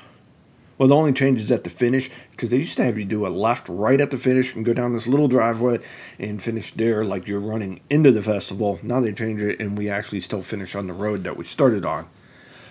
well, 0.77 0.89
the 0.89 0.95
only 0.95 1.13
change 1.13 1.41
is 1.41 1.51
at 1.51 1.63
the 1.63 1.69
finish 1.69 2.09
because 2.31 2.49
they 2.49 2.57
used 2.57 2.75
to 2.77 2.83
have 2.83 2.97
you 2.97 3.05
do 3.05 3.25
a 3.25 3.29
left 3.29 3.69
right 3.69 4.01
at 4.01 4.11
the 4.11 4.17
finish 4.17 4.53
and 4.55 4.65
go 4.65 4.73
down 4.73 4.93
this 4.93 5.07
little 5.07 5.29
driveway 5.29 5.79
and 6.19 6.43
finish 6.43 6.73
there 6.73 7.05
like 7.05 7.27
you're 7.27 7.39
running 7.39 7.79
into 7.89 8.11
the 8.11 8.21
festival. 8.21 8.79
Now 8.83 8.99
they 8.99 9.13
change 9.13 9.41
it 9.41 9.61
and 9.61 9.77
we 9.77 9.89
actually 9.89 10.19
still 10.21 10.41
finish 10.41 10.75
on 10.75 10.87
the 10.87 10.93
road 10.93 11.23
that 11.23 11.37
we 11.37 11.45
started 11.45 11.85
on. 11.85 12.09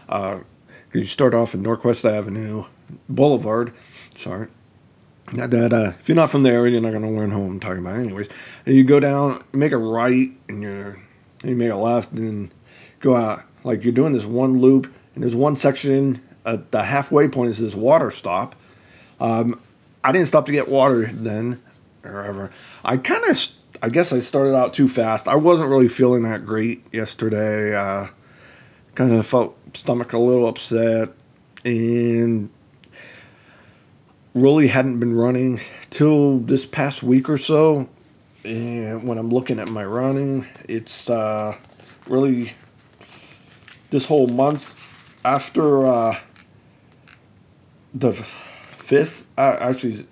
Uh, 0.08 0.40
you 0.92 1.04
start 1.04 1.34
off 1.34 1.54
at 1.54 1.60
Northwest 1.60 2.04
Avenue 2.04 2.64
Boulevard, 3.08 3.72
sorry, 4.16 4.48
that 5.34 5.72
uh, 5.72 5.92
if 6.00 6.08
you're 6.08 6.16
not 6.16 6.30
from 6.30 6.42
the 6.42 6.50
area, 6.50 6.72
you're 6.72 6.80
not 6.80 6.92
gonna 6.92 7.10
learn 7.10 7.30
who 7.30 7.42
I'm 7.42 7.60
talking 7.60 7.78
about. 7.78 7.98
Anyways, 7.98 8.28
and 8.66 8.74
you 8.74 8.84
go 8.84 9.00
down, 9.00 9.42
make 9.52 9.72
a 9.72 9.76
right, 9.76 10.30
and 10.48 10.62
you're 10.62 10.98
you 11.42 11.54
make 11.54 11.70
a 11.70 11.76
left, 11.76 12.12
and 12.12 12.50
go 13.00 13.16
out 13.16 13.42
like 13.64 13.82
you're 13.84 13.92
doing 13.92 14.12
this 14.12 14.24
one 14.24 14.60
loop, 14.60 14.92
and 15.14 15.22
there's 15.22 15.34
one 15.34 15.56
section 15.56 16.20
at 16.46 16.70
the 16.70 16.82
halfway 16.82 17.28
point 17.28 17.50
is 17.50 17.58
this 17.58 17.74
water 17.74 18.10
stop. 18.10 18.54
Um, 19.20 19.60
I 20.02 20.12
didn't 20.12 20.28
stop 20.28 20.46
to 20.46 20.52
get 20.52 20.68
water 20.68 21.06
then, 21.06 21.62
or 22.04 22.22
ever. 22.24 22.50
I 22.84 22.98
kind 22.98 23.24
of, 23.24 23.48
I 23.82 23.88
guess 23.88 24.12
I 24.12 24.20
started 24.20 24.54
out 24.54 24.74
too 24.74 24.88
fast. 24.88 25.28
I 25.28 25.36
wasn't 25.36 25.68
really 25.68 25.88
feeling 25.88 26.22
that 26.24 26.44
great 26.44 26.84
yesterday. 26.92 27.74
Uh, 27.74 28.08
kind 28.94 29.12
of 29.12 29.26
felt 29.26 29.56
stomach 29.74 30.12
a 30.12 30.18
little 30.18 30.46
upset, 30.46 31.10
and 31.64 32.50
really 34.34 34.66
hadn't 34.66 34.98
been 34.98 35.16
running 35.16 35.60
till 35.90 36.40
this 36.40 36.66
past 36.66 37.02
week 37.02 37.28
or 37.28 37.38
so. 37.38 37.88
And 38.44 39.04
when 39.04 39.16
I'm 39.16 39.30
looking 39.30 39.58
at 39.58 39.68
my 39.68 39.84
running, 39.84 40.46
it's 40.68 41.08
uh, 41.08 41.56
really 42.06 42.52
this 43.90 44.04
whole 44.04 44.26
month 44.26 44.74
after 45.24 45.86
uh, 45.86 46.18
the 47.94 48.12
fifth. 48.78 49.24
Uh, 49.38 49.56
actually, 49.60 50.06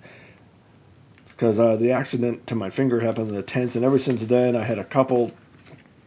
because 1.26 1.58
uh, 1.58 1.76
the 1.76 1.90
accident 1.90 2.46
to 2.46 2.54
my 2.54 2.70
finger 2.70 3.00
happened 3.00 3.28
on 3.28 3.34
the 3.34 3.42
10th, 3.42 3.74
and 3.74 3.84
ever 3.84 3.98
since 3.98 4.22
then 4.22 4.56
I 4.56 4.62
had 4.62 4.78
a 4.78 4.84
couple, 4.84 5.32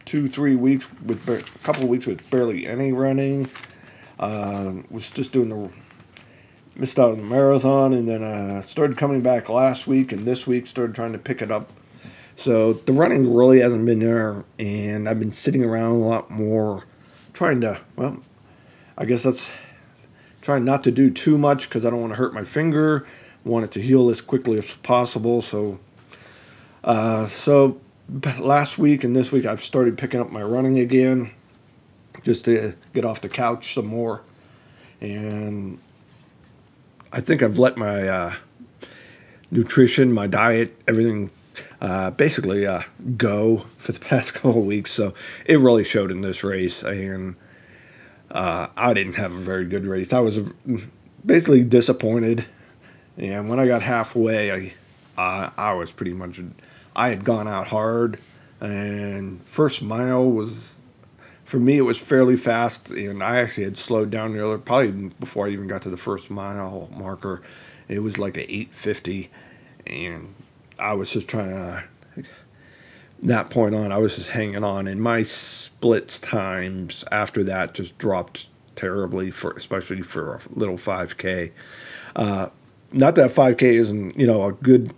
two, 0.06 0.28
three 0.28 0.56
weeks 0.56 0.86
with 1.04 1.28
a 1.28 1.44
couple 1.62 1.86
weeks 1.86 2.06
with 2.06 2.28
barely 2.30 2.66
any 2.66 2.92
running. 2.92 3.48
Uh, 4.18 4.72
was 4.90 5.10
just 5.10 5.32
doing 5.32 5.50
the 5.50 5.70
missed 6.78 6.98
out 6.98 7.12
on 7.12 7.16
the 7.18 7.24
marathon, 7.24 7.92
and 7.92 8.08
then 8.08 8.22
uh, 8.22 8.62
started 8.62 8.96
coming 8.96 9.20
back 9.20 9.48
last 9.48 9.86
week, 9.86 10.12
and 10.12 10.26
this 10.26 10.46
week 10.46 10.66
started 10.66 10.94
trying 10.94 11.12
to 11.12 11.18
pick 11.18 11.42
it 11.42 11.50
up. 11.50 11.72
So 12.36 12.74
the 12.74 12.92
running 12.92 13.34
really 13.34 13.60
hasn't 13.60 13.86
been 13.86 13.98
there, 13.98 14.44
and 14.58 15.08
I've 15.08 15.18
been 15.18 15.32
sitting 15.32 15.64
around 15.64 15.92
a 15.92 16.06
lot 16.06 16.30
more, 16.30 16.84
trying 17.32 17.62
to 17.62 17.80
well, 17.96 18.18
I 18.98 19.06
guess 19.06 19.22
that's 19.22 19.50
trying 20.42 20.64
not 20.64 20.84
to 20.84 20.90
do 20.90 21.10
too 21.10 21.38
much 21.38 21.68
because 21.68 21.84
I 21.84 21.90
don't 21.90 22.00
want 22.00 22.12
to 22.12 22.16
hurt 22.16 22.34
my 22.34 22.44
finger. 22.44 23.06
Want 23.44 23.64
it 23.64 23.72
to 23.72 23.80
heal 23.82 24.10
as 24.10 24.20
quickly 24.20 24.58
as 24.58 24.70
possible. 24.82 25.40
So, 25.40 25.78
uh, 26.84 27.26
so 27.26 27.80
last 28.38 28.76
week 28.76 29.02
and 29.02 29.14
this 29.14 29.32
week 29.32 29.46
I've 29.46 29.64
started 29.64 29.96
picking 29.96 30.20
up 30.20 30.30
my 30.30 30.42
running 30.42 30.78
again, 30.78 31.32
just 32.22 32.44
to 32.44 32.74
get 32.92 33.04
off 33.04 33.20
the 33.20 33.28
couch 33.28 33.74
some 33.74 33.86
more, 33.86 34.20
and 35.00 35.78
I 37.16 37.22
think 37.22 37.42
I've 37.42 37.58
let 37.58 37.78
my 37.78 38.06
uh, 38.06 38.34
nutrition, 39.50 40.12
my 40.12 40.26
diet, 40.26 40.76
everything 40.86 41.30
uh, 41.80 42.10
basically 42.10 42.66
uh, 42.66 42.82
go 43.16 43.64
for 43.78 43.92
the 43.92 44.00
past 44.10 44.34
couple 44.34 44.60
of 44.60 44.66
weeks. 44.66 44.92
So 44.92 45.14
it 45.46 45.58
really 45.58 45.82
showed 45.82 46.10
in 46.10 46.20
this 46.20 46.44
race, 46.44 46.82
and 46.82 47.36
uh, 48.30 48.66
I 48.76 48.92
didn't 48.92 49.14
have 49.14 49.34
a 49.34 49.38
very 49.38 49.64
good 49.64 49.86
race. 49.86 50.12
I 50.12 50.20
was 50.20 50.40
basically 51.24 51.64
disappointed, 51.64 52.44
and 53.16 53.48
when 53.48 53.58
I 53.58 53.66
got 53.66 53.80
halfway, 53.80 54.52
I 55.16 55.52
I 55.56 55.72
was 55.72 55.90
pretty 55.90 56.12
much 56.12 56.38
I 56.94 57.08
had 57.08 57.24
gone 57.24 57.48
out 57.48 57.66
hard, 57.66 58.18
and 58.60 59.40
first 59.46 59.80
mile 59.80 60.30
was 60.30 60.75
for 61.46 61.60
me 61.60 61.78
it 61.78 61.82
was 61.82 61.96
fairly 61.96 62.36
fast, 62.36 62.90
and 62.90 63.22
I 63.22 63.38
actually 63.38 63.64
had 63.64 63.78
slowed 63.78 64.10
down 64.10 64.34
there 64.34 64.58
probably 64.58 65.10
before 65.20 65.46
I 65.46 65.50
even 65.50 65.68
got 65.68 65.80
to 65.82 65.90
the 65.90 65.96
first 65.96 66.28
mile 66.28 66.90
marker. 66.94 67.40
It 67.88 68.00
was 68.00 68.18
like 68.18 68.36
an 68.36 68.42
850, 68.48 69.30
and 69.86 70.34
I 70.78 70.92
was 70.92 71.10
just 71.10 71.28
trying 71.28 71.50
to. 71.50 71.84
That 73.22 73.48
point 73.48 73.74
on, 73.74 73.92
I 73.92 73.96
was 73.96 74.16
just 74.16 74.28
hanging 74.28 74.62
on, 74.62 74.86
and 74.86 75.00
my 75.00 75.22
splits 75.22 76.20
times 76.20 77.02
after 77.12 77.42
that 77.44 77.72
just 77.72 77.96
dropped 77.96 78.48
terribly 78.74 79.30
for, 79.30 79.52
especially 79.52 80.02
for 80.02 80.34
a 80.34 80.40
little 80.50 80.76
5K. 80.76 81.50
Uh, 82.14 82.50
not 82.92 83.14
that 83.14 83.30
5K 83.30 83.62
isn't 83.62 84.18
you 84.18 84.26
know 84.26 84.44
a 84.44 84.52
good 84.52 84.92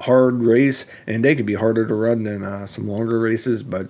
hard 0.00 0.42
race, 0.42 0.84
and 1.06 1.24
they 1.24 1.34
can 1.34 1.46
be 1.46 1.54
harder 1.54 1.86
to 1.86 1.94
run 1.94 2.24
than 2.24 2.42
uh, 2.42 2.66
some 2.66 2.88
longer 2.88 3.20
races, 3.20 3.62
but 3.62 3.88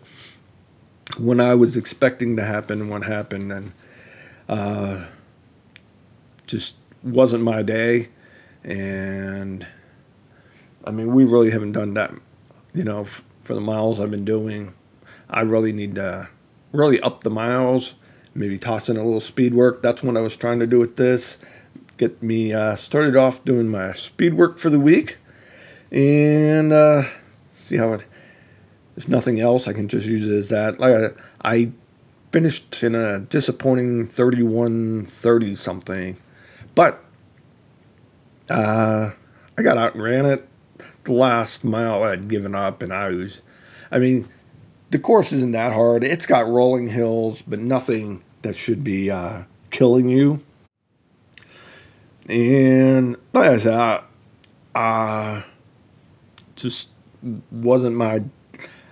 when 1.16 1.40
I 1.40 1.54
was 1.54 1.76
expecting 1.76 2.36
to 2.36 2.44
happen, 2.44 2.88
what 2.88 3.04
happened, 3.04 3.52
and 3.52 3.72
uh, 4.48 5.06
just 6.46 6.76
wasn't 7.02 7.42
my 7.42 7.62
day, 7.62 8.08
and 8.64 9.66
I 10.84 10.90
mean, 10.90 11.14
we 11.14 11.24
really 11.24 11.50
haven't 11.50 11.72
done 11.72 11.94
that, 11.94 12.12
you 12.74 12.84
know, 12.84 13.02
f- 13.02 13.22
for 13.42 13.54
the 13.54 13.60
miles 13.60 14.00
I've 14.00 14.10
been 14.10 14.24
doing. 14.24 14.74
I 15.30 15.42
really 15.42 15.72
need 15.72 15.94
to 15.96 16.28
really 16.72 17.00
up 17.00 17.22
the 17.22 17.30
miles, 17.30 17.94
maybe 18.34 18.58
toss 18.58 18.88
in 18.88 18.96
a 18.96 19.04
little 19.04 19.20
speed 19.20 19.54
work. 19.54 19.82
That's 19.82 20.02
what 20.02 20.16
I 20.16 20.20
was 20.20 20.36
trying 20.36 20.58
to 20.60 20.66
do 20.66 20.78
with 20.78 20.96
this. 20.96 21.38
Get 21.96 22.22
me 22.22 22.52
uh, 22.52 22.76
started 22.76 23.16
off 23.16 23.44
doing 23.44 23.68
my 23.68 23.92
speed 23.92 24.34
work 24.34 24.58
for 24.58 24.70
the 24.70 24.78
week 24.78 25.18
and 25.90 26.72
uh, 26.72 27.04
see 27.52 27.76
how 27.76 27.92
it. 27.94 28.04
If 28.98 29.08
nothing 29.08 29.38
else, 29.38 29.68
I 29.68 29.72
can 29.72 29.86
just 29.86 30.06
use 30.06 30.28
it 30.28 30.36
as 30.36 30.48
that. 30.48 30.80
Like 30.80 31.14
I, 31.40 31.52
I 31.52 31.72
finished 32.32 32.82
in 32.82 32.96
a 32.96 33.20
disappointing 33.20 34.08
31 34.08 35.06
30 35.06 35.54
something, 35.54 36.16
but 36.74 37.04
uh, 38.50 39.12
I 39.56 39.62
got 39.62 39.78
out 39.78 39.94
and 39.94 40.02
ran 40.02 40.26
it 40.26 40.48
the 41.04 41.12
last 41.12 41.62
mile 41.62 42.02
I'd 42.02 42.28
given 42.28 42.56
up, 42.56 42.82
and 42.82 42.92
I 42.92 43.10
was, 43.10 43.40
I 43.92 44.00
mean, 44.00 44.28
the 44.90 44.98
course 44.98 45.32
isn't 45.32 45.52
that 45.52 45.72
hard. 45.72 46.02
It's 46.02 46.26
got 46.26 46.48
rolling 46.48 46.88
hills, 46.88 47.40
but 47.46 47.60
nothing 47.60 48.24
that 48.42 48.56
should 48.56 48.82
be 48.82 49.12
uh, 49.12 49.44
killing 49.70 50.08
you. 50.08 50.40
And 52.28 53.16
like 53.32 53.48
I 53.48 53.56
said, 53.58 54.02
uh, 54.74 55.42
just 56.56 56.88
wasn't 57.52 57.94
my. 57.94 58.24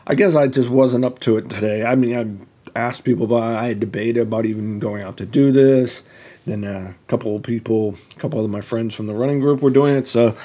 I 0.07 0.15
guess 0.15 0.35
I 0.35 0.47
just 0.47 0.69
wasn't 0.69 1.05
up 1.05 1.19
to 1.21 1.37
it 1.37 1.51
today. 1.51 1.85
I 1.85 1.95
mean, 1.95 2.49
I 2.75 2.79
asked 2.79 3.05
people 3.05 3.27
about. 3.27 3.43
I 3.43 3.69
had 3.69 3.81
debated 3.81 4.23
about 4.23 4.47
even 4.47 4.79
going 4.79 5.03
out 5.03 5.17
to 5.19 5.27
do 5.27 5.53
this. 5.53 6.03
Then 6.47 6.63
a 6.63 6.95
couple 7.09 7.35
of 7.35 7.43
people, 7.43 7.97
a 8.17 8.21
couple 8.21 8.45
of 8.45 8.51
my 8.51 8.61
friends 8.61 8.95
from 8.95 9.07
the 9.07 9.15
running 9.15 9.41
group 9.41 9.63
were 9.63 9.71
doing 9.71 9.97
it. 9.97 10.07
So 10.07 10.37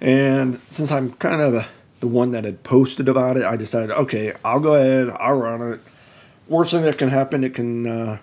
and 0.00 0.60
since 0.70 0.90
I'm 0.90 1.12
kind 1.14 1.42
of 1.42 1.66
the 2.00 2.06
one 2.06 2.32
that 2.32 2.44
had 2.44 2.62
posted 2.62 3.08
about 3.08 3.36
it, 3.36 3.44
I 3.44 3.56
decided, 3.56 3.90
okay, 3.90 4.32
I'll 4.44 4.60
go 4.60 4.74
ahead, 4.74 5.10
I'll 5.10 5.34
run 5.34 5.74
it. 5.74 5.80
Worst 6.48 6.72
thing 6.72 6.82
that 6.82 6.98
can 6.98 7.08
happen, 7.08 7.44
it 7.44 7.54
can, 7.54 7.86
uh, 7.86 8.18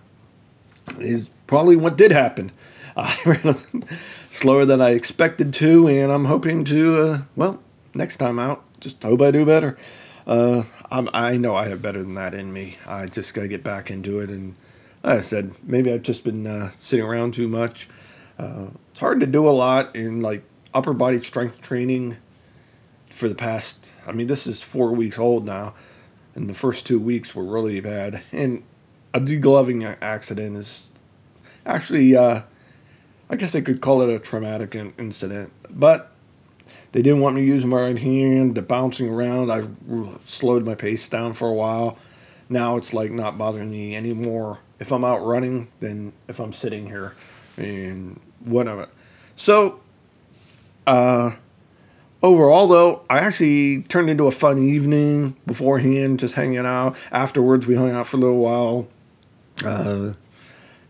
is 1.00 1.30
probably 1.46 1.76
what 1.76 1.98
did 1.98 2.12
happen. 2.12 2.52
I 2.98 3.16
ran 3.26 3.86
slower 4.32 4.66
than 4.66 4.82
I 4.82 4.92
expected 4.92 5.54
to, 5.56 5.88
and 5.88 6.12
I'm 6.12 6.26
hoping 6.26 6.66
to, 6.66 7.00
uh, 7.00 7.22
well, 7.36 7.62
next 7.94 8.18
time 8.18 8.40
out, 8.40 8.64
just 8.80 9.04
hope 9.04 9.22
I 9.22 9.30
do 9.30 9.46
better. 9.46 9.78
Uh, 10.26 10.64
i 10.92 11.38
know 11.38 11.56
I 11.56 11.68
have 11.68 11.82
better 11.82 12.02
than 12.02 12.16
that 12.16 12.34
in 12.34 12.52
me. 12.52 12.78
I 12.86 13.08
just 13.08 13.34
got 13.34 13.42
to 13.42 13.48
get 13.48 13.64
back 13.64 13.92
into 13.92 14.20
it. 14.20 14.30
And 14.30 14.56
like 15.04 15.18
I 15.18 15.22
said, 15.22 15.54
maybe 15.64 15.92
I've 15.92 16.04
just 16.04 16.24
been 16.24 16.48
uh, 16.48 16.72
sitting 16.72 17.06
around 17.06 17.34
too 17.34 17.48
much. 17.48 17.90
Uh, 18.40 18.68
it's 18.92 19.00
hard 19.00 19.20
to 19.20 19.26
do 19.26 19.48
a 19.48 19.52
lot 19.52 19.96
in 19.96 20.22
like 20.22 20.44
upper 20.74 20.94
body 20.94 21.22
strength 21.22 21.62
training 21.62 22.18
for 23.10 23.28
the 23.28 23.36
past, 23.36 23.92
I 24.06 24.12
mean, 24.12 24.28
this 24.28 24.46
is 24.46 24.62
four 24.62 24.92
weeks 24.92 25.18
old 25.18 25.44
now, 25.44 25.74
and 26.36 26.48
the 26.48 26.54
first 26.54 26.86
two 26.86 27.00
weeks 27.00 27.34
were 27.34 27.44
really 27.44 27.80
bad. 27.80 28.22
And 28.32 28.64
a 29.14 29.20
degloving 29.20 29.98
accident 30.02 30.56
is 30.56 30.90
actually, 31.66 32.16
uh, 32.16 32.42
I 33.30 33.36
guess 33.36 33.54
they 33.54 33.64
could 33.64 33.82
call 33.82 34.04
it 34.04 34.14
a 34.14 34.20
traumatic 34.20 34.76
in- 34.76 34.94
incident, 35.00 35.52
but 35.72 36.12
they 36.92 37.02
didn't 37.02 37.22
want 37.22 37.36
me 37.36 37.44
use 37.44 37.66
my 37.66 37.82
right 37.82 37.98
hand. 37.98 38.56
The 38.56 38.62
bouncing 38.62 39.10
around, 39.10 39.52
I 39.52 39.66
slowed 40.26 40.66
my 40.66 40.76
pace 40.76 41.08
down 41.10 41.34
for 41.34 41.50
a 41.50 41.54
while. 41.54 41.98
Now 42.50 42.78
it's 42.78 42.94
like 42.94 43.12
not 43.12 43.38
bothering 43.38 43.72
me 43.72 43.96
anymore. 43.96 44.60
If 44.80 44.92
I'm 44.92 45.04
out 45.04 45.26
running, 45.26 45.70
than 45.80 46.14
if 46.28 46.40
I'm 46.40 46.54
sitting 46.54 46.86
here 46.86 47.16
and 47.58 48.20
whatever. 48.46 48.88
So 49.36 49.80
uh, 50.86 51.32
overall, 52.24 52.68
though, 52.68 53.02
I 53.10 53.20
actually 53.20 53.84
turned 53.84 54.10
into 54.10 54.28
a 54.28 54.32
fun 54.32 54.58
evening 54.60 55.36
beforehand, 55.46 56.20
just 56.20 56.36
hanging 56.36 56.60
out. 56.60 56.96
Afterwards, 57.12 57.68
we 57.68 57.76
hung 57.76 57.92
out 57.92 58.08
for 58.08 58.18
a 58.18 58.20
little 58.20 58.38
while. 58.38 58.88
Uh, 59.64 60.14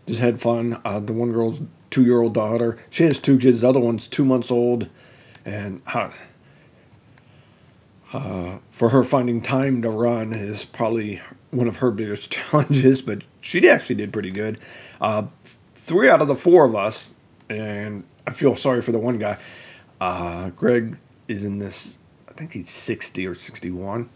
just 0.06 0.20
had 0.20 0.40
fun. 0.40 0.80
Uh, 0.84 1.00
the 1.00 1.12
one 1.12 1.32
girl's 1.32 1.60
two 1.90 2.04
year 2.04 2.20
old 2.20 2.34
daughter, 2.34 2.78
she 2.90 3.04
has 3.04 3.18
two 3.18 3.38
kids. 3.38 3.62
The 3.62 3.68
other 3.68 3.80
one's 3.80 4.06
two 4.06 4.24
months 4.24 4.50
old. 4.50 4.88
And 5.48 5.80
uh, 5.86 6.10
uh, 8.12 8.58
for 8.70 8.90
her, 8.90 9.02
finding 9.02 9.40
time 9.40 9.80
to 9.80 9.88
run 9.88 10.34
is 10.34 10.66
probably 10.66 11.22
one 11.52 11.66
of 11.66 11.78
her 11.78 11.90
biggest 11.90 12.30
challenges, 12.32 13.00
but 13.00 13.22
she 13.40 13.66
actually 13.66 13.96
did 13.96 14.12
pretty 14.12 14.30
good. 14.30 14.60
Uh, 15.00 15.24
three 15.74 16.10
out 16.10 16.20
of 16.20 16.28
the 16.28 16.36
four 16.36 16.66
of 16.66 16.76
us, 16.76 17.14
and 17.48 18.04
I 18.26 18.32
feel 18.32 18.56
sorry 18.56 18.82
for 18.82 18.92
the 18.92 18.98
one 18.98 19.18
guy 19.18 19.38
uh, 20.02 20.50
Greg 20.50 20.98
is 21.28 21.44
in 21.44 21.58
this, 21.58 21.96
I 22.28 22.32
think 22.32 22.52
he's 22.52 22.68
60 22.68 23.26
or 23.26 23.34
61. 23.34 24.10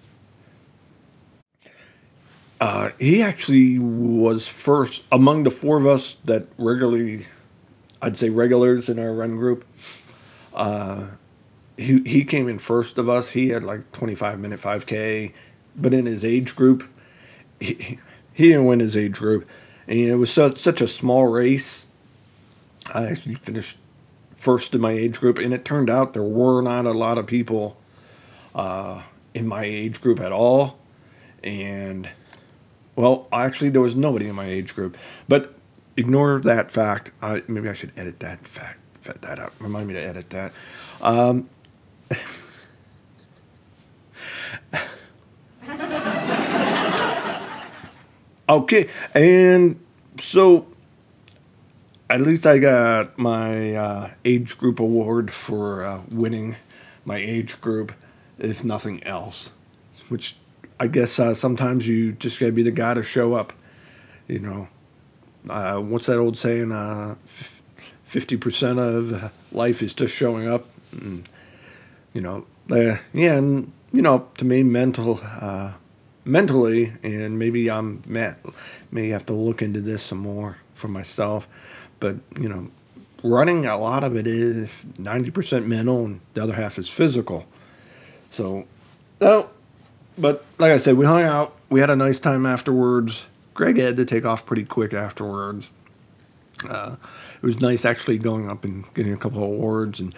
Uh, 2.60 2.90
he 2.98 3.22
actually 3.22 3.78
was 3.78 4.46
first 4.46 5.02
among 5.10 5.44
the 5.44 5.50
four 5.50 5.78
of 5.78 5.86
us 5.86 6.18
that 6.26 6.46
regularly, 6.58 7.26
I'd 8.02 8.18
say 8.18 8.28
regulars 8.28 8.90
in 8.90 8.98
our 8.98 9.14
run 9.14 9.36
group. 9.36 9.64
Uh, 10.54 11.06
he, 11.76 12.02
he 12.04 12.24
came 12.24 12.48
in 12.48 12.58
first 12.58 12.98
of 12.98 13.08
us. 13.08 13.30
He 13.30 13.48
had 13.48 13.64
like 13.64 13.90
25 13.92 14.38
minute 14.38 14.60
5K, 14.60 15.32
but 15.76 15.94
in 15.94 16.06
his 16.06 16.24
age 16.24 16.54
group, 16.54 16.84
he, 17.60 17.98
he 18.32 18.48
didn't 18.48 18.66
win 18.66 18.80
his 18.80 18.96
age 18.96 19.14
group. 19.14 19.48
And 19.86 19.98
it 19.98 20.16
was 20.16 20.32
such, 20.32 20.58
such 20.58 20.80
a 20.80 20.88
small 20.88 21.26
race. 21.26 21.86
I 22.94 23.06
actually 23.06 23.36
finished 23.36 23.78
first 24.36 24.74
in 24.74 24.80
my 24.80 24.92
age 24.92 25.20
group, 25.20 25.38
and 25.38 25.54
it 25.54 25.64
turned 25.64 25.88
out 25.88 26.14
there 26.14 26.22
were 26.22 26.62
not 26.62 26.84
a 26.86 26.92
lot 26.92 27.18
of 27.18 27.26
people 27.26 27.76
uh, 28.54 29.02
in 29.34 29.46
my 29.46 29.64
age 29.64 30.00
group 30.00 30.20
at 30.20 30.32
all. 30.32 30.78
And 31.42 32.08
well, 32.96 33.28
actually, 33.32 33.70
there 33.70 33.80
was 33.80 33.96
nobody 33.96 34.28
in 34.28 34.34
my 34.34 34.46
age 34.46 34.74
group. 34.74 34.96
But 35.28 35.54
ignore 35.96 36.40
that 36.40 36.70
fact. 36.70 37.12
I, 37.22 37.42
maybe 37.48 37.68
I 37.68 37.74
should 37.74 37.92
edit 37.96 38.20
that 38.20 38.46
fact, 38.46 38.80
that 39.04 39.38
out. 39.38 39.52
Remind 39.58 39.88
me 39.88 39.94
to 39.94 40.02
edit 40.02 40.30
that. 40.30 40.52
Um, 41.00 41.48
okay, 48.48 48.88
and 49.14 49.78
so 50.20 50.66
at 52.10 52.20
least 52.20 52.46
I 52.46 52.58
got 52.58 53.18
my 53.18 53.74
uh, 53.74 54.10
age 54.24 54.58
group 54.58 54.80
award 54.80 55.32
for 55.32 55.84
uh, 55.84 56.00
winning 56.10 56.56
my 57.04 57.16
age 57.16 57.60
group, 57.60 57.92
if 58.38 58.62
nothing 58.62 59.02
else. 59.04 59.50
Which 60.08 60.36
I 60.78 60.88
guess 60.88 61.18
uh, 61.18 61.34
sometimes 61.34 61.88
you 61.88 62.12
just 62.12 62.38
gotta 62.38 62.52
be 62.52 62.62
the 62.62 62.70
guy 62.70 62.94
to 62.94 63.02
show 63.02 63.32
up. 63.32 63.52
You 64.28 64.40
know, 64.40 64.68
uh, 65.48 65.80
what's 65.80 66.06
that 66.06 66.18
old 66.18 66.36
saying? 66.36 66.70
Uh, 66.70 67.14
fifty 68.04 68.36
percent 68.36 68.78
of 68.78 69.32
life 69.52 69.82
is 69.82 69.94
just 69.94 70.14
showing 70.14 70.48
up. 70.48 70.68
And, 70.92 71.26
you 72.12 72.20
know, 72.20 72.46
uh, 72.70 72.96
yeah, 73.12 73.34
and 73.36 73.72
you 73.92 74.02
know, 74.02 74.28
to 74.38 74.44
me, 74.44 74.62
mental, 74.62 75.20
uh, 75.22 75.72
mentally, 76.24 76.92
and 77.02 77.38
maybe 77.38 77.70
I'm 77.70 78.02
may 78.90 79.08
have 79.08 79.26
to 79.26 79.32
look 79.32 79.62
into 79.62 79.80
this 79.80 80.02
some 80.02 80.18
more 80.18 80.56
for 80.74 80.88
myself. 80.88 81.46
But 82.00 82.16
you 82.38 82.48
know, 82.48 82.68
running 83.22 83.66
a 83.66 83.78
lot 83.78 84.04
of 84.04 84.16
it 84.16 84.26
is 84.26 84.68
ninety 84.98 85.30
percent 85.30 85.66
mental, 85.66 86.04
and 86.04 86.20
the 86.34 86.42
other 86.42 86.54
half 86.54 86.78
is 86.78 86.88
physical. 86.88 87.46
So, 88.30 88.64
well, 89.18 89.50
but 90.18 90.44
like 90.58 90.72
I 90.72 90.78
said, 90.78 90.96
we 90.96 91.06
hung 91.06 91.22
out. 91.22 91.54
We 91.70 91.80
had 91.80 91.90
a 91.90 91.96
nice 91.96 92.20
time 92.20 92.46
afterwards. 92.46 93.24
Greg 93.54 93.78
had 93.78 93.96
to 93.98 94.04
take 94.04 94.24
off 94.24 94.46
pretty 94.46 94.64
quick 94.64 94.94
afterwards. 94.94 95.70
Uh, 96.68 96.96
it 97.36 97.46
was 97.46 97.60
nice 97.60 97.84
actually 97.84 98.18
going 98.18 98.48
up 98.48 98.64
and 98.64 98.84
getting 98.94 99.12
a 99.12 99.16
couple 99.16 99.42
of 99.42 99.50
awards, 99.50 100.00
and 100.00 100.14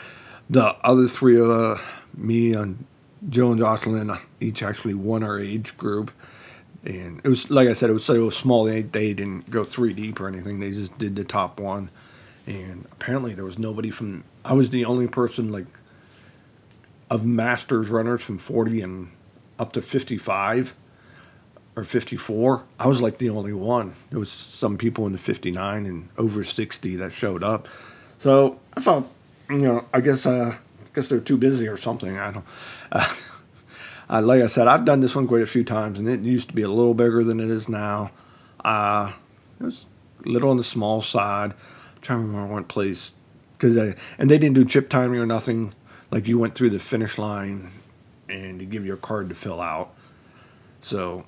the 0.50 0.64
other 0.84 1.08
three 1.08 1.38
of 1.38 1.50
uh, 1.50 1.78
me 2.16 2.54
and 2.54 2.84
Joe 3.28 3.52
and 3.52 3.60
Jocelyn 3.60 4.16
each 4.40 4.62
actually 4.62 4.94
won 4.94 5.22
our 5.22 5.38
age 5.38 5.76
group. 5.76 6.10
And 6.84 7.20
it 7.24 7.28
was 7.28 7.50
like 7.50 7.68
I 7.68 7.72
said, 7.72 7.88
it 7.88 7.94
was 7.94 8.04
so 8.04 8.28
small. 8.28 8.64
They 8.64 8.82
they 8.82 9.14
didn't 9.14 9.50
go 9.50 9.64
three 9.64 9.94
deep 9.94 10.20
or 10.20 10.28
anything. 10.28 10.60
They 10.60 10.70
just 10.70 10.98
did 10.98 11.16
the 11.16 11.24
top 11.24 11.58
one, 11.58 11.88
and 12.46 12.86
apparently 12.92 13.32
there 13.32 13.44
was 13.44 13.58
nobody 13.58 13.90
from. 13.90 14.22
I 14.44 14.52
was 14.52 14.68
the 14.68 14.84
only 14.84 15.08
person 15.08 15.50
like 15.50 15.64
of 17.10 17.24
masters 17.24 17.88
runners 17.88 18.22
from 18.22 18.38
40 18.38 18.82
and 18.82 19.08
up 19.58 19.72
to 19.72 19.82
55 19.82 20.74
or 21.76 21.84
54. 21.84 22.62
I 22.78 22.88
was 22.88 23.00
like 23.00 23.18
the 23.18 23.30
only 23.30 23.52
one. 23.52 23.94
There 24.10 24.18
was 24.18 24.30
some 24.30 24.78
people 24.78 25.06
in 25.06 25.12
the 25.12 25.18
59 25.18 25.86
and 25.86 26.08
over 26.18 26.44
60 26.44 26.96
that 26.96 27.12
showed 27.12 27.42
up. 27.42 27.68
So 28.18 28.58
I 28.74 28.80
felt, 28.80 29.10
you 29.60 29.66
know, 29.66 29.84
I 29.92 30.00
guess, 30.00 30.26
uh, 30.26 30.56
I 30.56 30.88
guess 30.94 31.08
they're 31.08 31.20
too 31.20 31.36
busy 31.36 31.68
or 31.68 31.76
something. 31.76 32.18
I 32.18 32.32
don't. 32.32 32.44
Uh, 32.92 33.14
uh, 34.10 34.22
like 34.22 34.42
I 34.42 34.46
said, 34.46 34.68
I've 34.68 34.84
done 34.84 35.00
this 35.00 35.14
one 35.14 35.26
quite 35.26 35.42
a 35.42 35.46
few 35.46 35.64
times, 35.64 35.98
and 35.98 36.08
it 36.08 36.20
used 36.20 36.48
to 36.48 36.54
be 36.54 36.62
a 36.62 36.68
little 36.68 36.94
bigger 36.94 37.24
than 37.24 37.40
it 37.40 37.50
is 37.50 37.68
now. 37.68 38.10
Uh, 38.64 39.12
it 39.60 39.64
was 39.64 39.86
a 40.24 40.28
little 40.28 40.50
on 40.50 40.56
the 40.56 40.64
small 40.64 41.02
side. 41.02 41.52
I'm 41.52 42.02
trying 42.02 42.20
to 42.20 42.26
remember 42.26 42.52
one 42.52 42.64
place 42.64 43.12
because 43.56 43.76
and 44.18 44.30
they 44.30 44.38
didn't 44.38 44.54
do 44.54 44.64
chip 44.64 44.88
timing 44.90 45.18
or 45.18 45.26
nothing. 45.26 45.74
Like 46.10 46.26
you 46.26 46.38
went 46.38 46.54
through 46.54 46.70
the 46.70 46.78
finish 46.78 47.18
line 47.18 47.70
and 48.28 48.60
they 48.60 48.64
give 48.64 48.84
you 48.86 48.94
a 48.94 48.98
card 48.98 49.28
to 49.28 49.34
fill 49.34 49.60
out. 49.60 49.94
So 50.80 51.24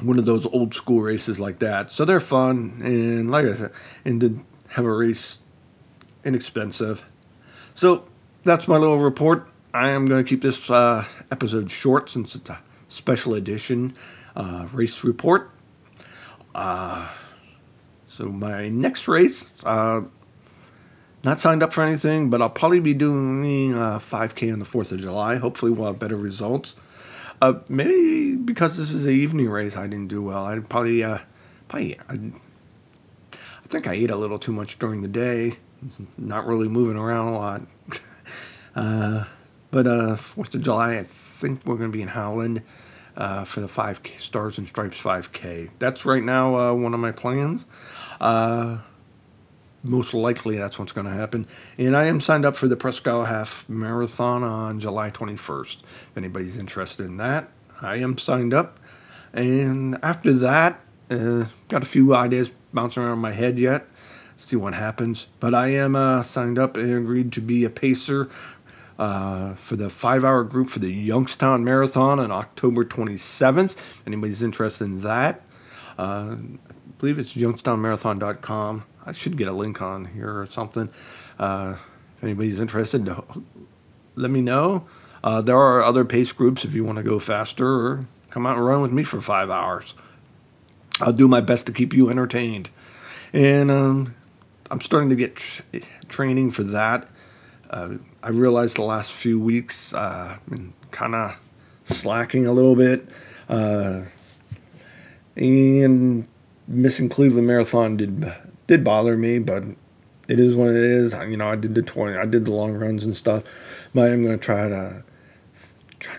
one 0.00 0.18
of 0.18 0.24
those 0.24 0.46
old 0.46 0.74
school 0.74 1.00
races 1.00 1.38
like 1.38 1.58
that. 1.60 1.92
So 1.92 2.04
they're 2.04 2.20
fun 2.20 2.80
and 2.82 3.30
like 3.30 3.46
I 3.46 3.54
said, 3.54 3.72
and 4.04 4.20
to 4.20 4.40
have 4.68 4.84
a 4.84 4.92
race 4.92 5.40
inexpensive. 6.24 7.02
So 7.74 8.04
that's 8.44 8.68
my 8.68 8.76
little 8.76 8.98
report. 8.98 9.48
I 9.72 9.90
am 9.90 10.06
going 10.06 10.24
to 10.24 10.28
keep 10.28 10.42
this 10.42 10.68
uh, 10.68 11.06
episode 11.30 11.70
short 11.70 12.10
since 12.10 12.34
it's 12.34 12.50
a 12.50 12.58
special 12.88 13.34
edition 13.34 13.96
uh, 14.36 14.66
race 14.72 15.04
report. 15.04 15.52
Uh, 16.54 17.08
so 18.08 18.26
my 18.26 18.68
next 18.68 19.06
race, 19.06 19.52
uh, 19.64 20.02
not 21.22 21.38
signed 21.38 21.62
up 21.62 21.72
for 21.72 21.84
anything, 21.84 22.30
but 22.30 22.42
I'll 22.42 22.50
probably 22.50 22.80
be 22.80 22.94
doing 22.94 23.72
a 23.72 23.78
uh, 23.78 23.98
5K 23.98 24.52
on 24.52 24.58
the 24.58 24.64
4th 24.64 24.90
of 24.92 25.00
July. 25.00 25.36
Hopefully, 25.36 25.70
we'll 25.70 25.86
have 25.86 25.98
better 25.98 26.16
results. 26.16 26.74
Uh, 27.40 27.54
maybe 27.68 28.34
because 28.34 28.76
this 28.76 28.90
is 28.90 29.06
an 29.06 29.12
evening 29.12 29.48
race, 29.48 29.76
I 29.76 29.86
didn't 29.86 30.08
do 30.08 30.22
well. 30.22 30.44
I 30.44 30.58
probably, 30.58 31.02
probably, 31.68 31.98
I, 32.08 32.14
I 33.32 33.68
think 33.68 33.86
I 33.86 33.94
ate 33.94 34.10
a 34.10 34.16
little 34.16 34.38
too 34.38 34.52
much 34.52 34.78
during 34.78 35.02
the 35.02 35.08
day. 35.08 35.54
Not 36.18 36.46
really 36.46 36.68
moving 36.68 36.96
around 36.96 37.28
a 37.28 37.38
lot. 37.38 37.62
uh, 38.74 39.24
but 39.70 39.86
uh, 39.86 40.16
4th 40.16 40.54
of 40.54 40.62
July, 40.62 40.98
I 40.98 41.04
think 41.04 41.64
we're 41.64 41.76
going 41.76 41.90
to 41.90 41.96
be 41.96 42.02
in 42.02 42.08
Howland 42.08 42.62
uh, 43.16 43.44
for 43.44 43.60
the 43.60 43.68
5 43.68 44.00
Stars 44.18 44.58
and 44.58 44.66
Stripes 44.66 44.98
5K. 44.98 45.70
That's 45.78 46.04
right 46.04 46.22
now 46.22 46.56
uh, 46.56 46.74
one 46.74 46.94
of 46.94 47.00
my 47.00 47.12
plans. 47.12 47.64
Uh, 48.20 48.78
most 49.82 50.12
likely 50.12 50.56
that's 50.56 50.78
what's 50.78 50.92
going 50.92 51.06
to 51.06 51.12
happen. 51.12 51.46
And 51.78 51.96
I 51.96 52.04
am 52.06 52.20
signed 52.20 52.44
up 52.44 52.56
for 52.56 52.68
the 52.68 52.76
Prescott 52.76 53.26
Half 53.26 53.66
Marathon 53.68 54.42
on 54.42 54.78
July 54.78 55.10
21st. 55.10 55.76
If 55.82 56.16
anybody's 56.16 56.58
interested 56.58 57.06
in 57.06 57.16
that, 57.16 57.50
I 57.80 57.96
am 57.96 58.18
signed 58.18 58.52
up. 58.52 58.78
And 59.32 59.98
after 60.02 60.34
that, 60.34 60.80
uh, 61.10 61.46
got 61.68 61.82
a 61.82 61.86
few 61.86 62.14
ideas 62.14 62.50
bouncing 62.72 63.02
around 63.02 63.18
my 63.18 63.32
head 63.32 63.58
yet. 63.58 63.86
See 64.40 64.56
what 64.56 64.74
happens. 64.74 65.26
But 65.38 65.54
I 65.54 65.68
am 65.68 65.94
uh, 65.94 66.22
signed 66.22 66.58
up 66.58 66.76
and 66.76 66.92
agreed 66.92 67.30
to 67.34 67.40
be 67.40 67.64
a 67.64 67.70
pacer 67.70 68.28
uh, 68.98 69.54
for 69.54 69.76
the 69.76 69.90
five 69.90 70.24
hour 70.24 70.42
group 70.42 70.70
for 70.70 70.78
the 70.80 70.90
Youngstown 70.90 71.62
Marathon 71.62 72.18
on 72.18 72.32
October 72.32 72.84
27th. 72.84 73.76
Anybody's 74.06 74.42
interested 74.42 74.84
in 74.84 75.02
that, 75.02 75.42
uh, 75.98 76.34
I 76.34 76.36
believe 76.98 77.18
it's 77.18 77.34
youngstownmarathon.com. 77.34 78.84
I 79.06 79.12
should 79.12 79.36
get 79.36 79.46
a 79.46 79.52
link 79.52 79.80
on 79.82 80.06
here 80.06 80.40
or 80.40 80.46
something. 80.46 80.90
Uh, 81.38 81.76
if 82.16 82.24
anybody's 82.24 82.60
interested, 82.60 83.08
let 84.16 84.30
me 84.30 84.40
know. 84.40 84.86
Uh, 85.22 85.42
there 85.42 85.58
are 85.58 85.82
other 85.82 86.04
pace 86.04 86.32
groups 86.32 86.64
if 86.64 86.74
you 86.74 86.82
want 86.82 86.96
to 86.96 87.04
go 87.04 87.18
faster 87.18 87.68
or 87.68 88.06
come 88.30 88.46
out 88.46 88.56
and 88.56 88.66
run 88.66 88.82
with 88.82 88.92
me 88.92 89.04
for 89.04 89.20
five 89.20 89.50
hours. 89.50 89.94
I'll 91.00 91.12
do 91.12 91.28
my 91.28 91.40
best 91.40 91.66
to 91.66 91.72
keep 91.72 91.92
you 91.92 92.10
entertained. 92.10 92.70
And 93.32 93.70
um, 93.70 94.14
I'm 94.70 94.80
starting 94.80 95.10
to 95.10 95.16
get 95.16 95.36
tr- 95.36 95.62
training 96.08 96.52
for 96.52 96.62
that. 96.64 97.08
Uh, 97.70 97.94
I 98.22 98.30
realized 98.30 98.76
the 98.76 98.82
last 98.82 99.12
few 99.12 99.40
weeks 99.40 99.94
uh, 99.94 100.36
I've 100.36 100.46
been 100.50 100.72
kind 100.90 101.14
of 101.14 101.36
slacking 101.84 102.46
a 102.46 102.52
little 102.52 102.76
bit. 102.76 103.08
Uh, 103.48 104.02
and 105.36 106.26
missing 106.68 107.08
Cleveland 107.08 107.46
Marathon 107.46 107.96
did 107.96 108.32
did 108.66 108.84
bother 108.84 109.16
me, 109.16 109.38
but 109.40 109.64
it 110.28 110.38
is 110.38 110.54
what 110.54 110.68
it 110.68 110.76
is. 110.76 111.12
You 111.12 111.36
know, 111.36 111.48
I 111.48 111.56
did 111.56 111.74
the 111.74 111.82
20, 111.82 112.16
I 112.16 112.24
did 112.24 112.44
the 112.44 112.52
long 112.52 112.72
runs 112.72 113.02
and 113.02 113.16
stuff, 113.16 113.42
but 113.92 114.12
I'm 114.12 114.22
going 114.22 114.38
to 114.38 114.44
try 114.44 114.68
to, 114.68 115.02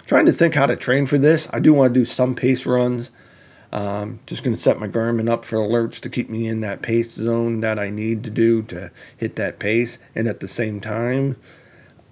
trying 0.05 0.25
to 0.25 0.33
think 0.33 0.53
how 0.53 0.65
to 0.65 0.75
train 0.75 1.05
for 1.05 1.17
this. 1.17 1.47
I 1.53 1.59
do 1.59 1.71
want 1.71 1.93
to 1.93 1.99
do 1.99 2.03
some 2.03 2.35
pace 2.35 2.65
runs. 2.65 3.09
Um, 3.73 4.19
just 4.25 4.43
going 4.43 4.55
to 4.55 4.62
set 4.62 4.79
my 4.79 4.88
Garmin 4.88 5.29
up 5.29 5.45
for 5.45 5.57
alerts 5.57 5.99
to 6.01 6.10
keep 6.10 6.29
me 6.29 6.47
in 6.47 6.62
that 6.62 6.81
pace 6.81 7.12
zone 7.13 7.62
that 7.62 7.79
I 7.79 7.89
need 7.89 8.23
to 8.25 8.29
do 8.29 8.63
to 8.63 8.91
hit 9.17 9.38
that 9.38 9.60
pace. 9.60 9.97
And 10.13 10.27
at 10.27 10.41
the 10.41 10.47
same 10.47 10.81
time, 10.81 11.38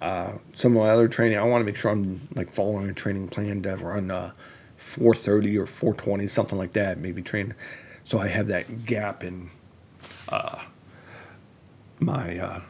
uh, 0.00 0.32
some 0.54 0.74
of 0.74 0.82
my 0.82 0.90
other 0.90 1.06
training, 1.06 1.36
I 1.36 1.44
want 1.44 1.60
to 1.60 1.66
make 1.66 1.76
sure 1.76 1.90
I'm 1.90 2.26
like 2.34 2.50
following 2.50 2.88
a 2.88 2.94
training 2.94 3.28
plan 3.28 3.62
to 3.62 3.76
run 3.76 4.10
uh, 4.10 4.32
430 4.78 5.58
or 5.58 5.66
420, 5.66 6.26
something 6.28 6.56
like 6.56 6.72
that. 6.72 6.98
Maybe 6.98 7.20
train 7.20 7.54
so 8.04 8.18
I 8.18 8.26
have 8.26 8.48
that 8.48 8.86
gap 8.86 9.22
in 9.22 9.50
uh, 10.28 10.64
my 12.00 12.38
uh, 12.38 12.60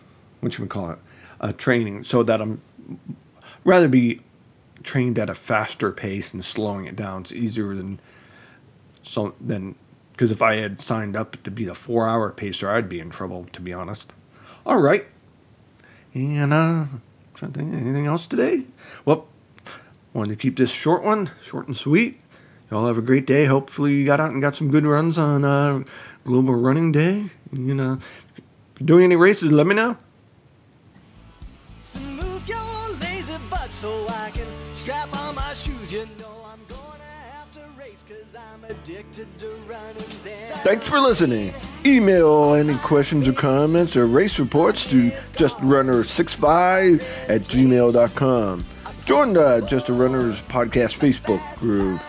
what 0.41 0.59
you 0.59 0.65
would 0.65 0.71
call 0.71 0.91
it 0.91 0.99
uh, 1.41 1.53
training, 1.53 2.05
so 2.05 2.23
that 2.23 2.43
I'm 2.43 2.61
rather 3.65 3.89
be 3.89 4.21
trained 4.83 5.19
at 5.19 5.31
a 5.31 5.35
faster 5.35 5.93
pace 5.93 6.35
and 6.35 6.45
slowing 6.45 6.87
it 6.87 6.97
down. 6.97 7.23
It's 7.23 7.33
easier 7.33 7.75
than 7.75 8.01
so 9.03 9.35
then, 9.41 9.75
because 10.13 10.31
if 10.31 10.43
I 10.43 10.57
had 10.57 10.81
signed 10.81 11.17
up 11.17 11.43
to 11.43 11.51
be 11.51 11.65
the 11.65 11.75
four 11.75 12.09
hour 12.09 12.31
pacer, 12.31 12.71
I'd 12.71 12.89
be 12.89 13.01
in 13.01 13.11
trouble 13.11 13.47
to 13.53 13.61
be 13.61 13.73
honest. 13.73 14.13
All 14.67 14.79
right, 14.79 15.07
and 16.15 16.53
uh, 16.53 16.85
think 17.37 17.75
anything 17.75 18.07
else 18.07 18.27
today. 18.27 18.65
Well, 19.05 19.27
wanted 20.13 20.31
to 20.31 20.37
keep 20.37 20.57
this 20.57 20.71
short 20.71 21.03
one, 21.03 21.31
short 21.45 21.67
and 21.67 21.77
sweet. 21.77 22.21
Y'all 22.71 22.87
have 22.87 22.99
a 22.99 23.03
great 23.03 23.27
day. 23.27 23.47
Hopefully, 23.47 23.95
you 23.95 24.05
got 24.05 24.21
out 24.21 24.31
and 24.31 24.41
got 24.41 24.55
some 24.55 24.71
good 24.71 24.85
runs 24.85 25.19
on 25.19 25.45
uh, 25.45 25.83
Global 26.25 26.55
Running 26.55 26.93
Day. 26.93 27.27
You 27.53 27.75
know, 27.75 27.99
doing 28.85 29.05
any 29.05 29.17
races, 29.17 29.51
let 29.51 29.67
me 29.67 29.75
know. 29.75 29.97
Thanks 40.63 40.89
for 40.89 41.01
listening. 41.01 41.55
Email 41.87 42.55
any 42.55 42.77
questions 42.79 43.27
or 43.27 43.33
comments 43.33 43.97
or 43.97 44.07
race 44.07 44.39
reports 44.39 44.89
to 44.91 45.11
justrunner65 45.35 47.03
at 47.29 47.43
gmail.com. 47.43 48.65
Join 49.07 49.33
the 49.33 49.61
Just 49.63 49.89
a 49.89 49.93
Runners 49.93 50.41
podcast 50.43 50.99
Facebook 50.99 51.41
group. 51.59 52.01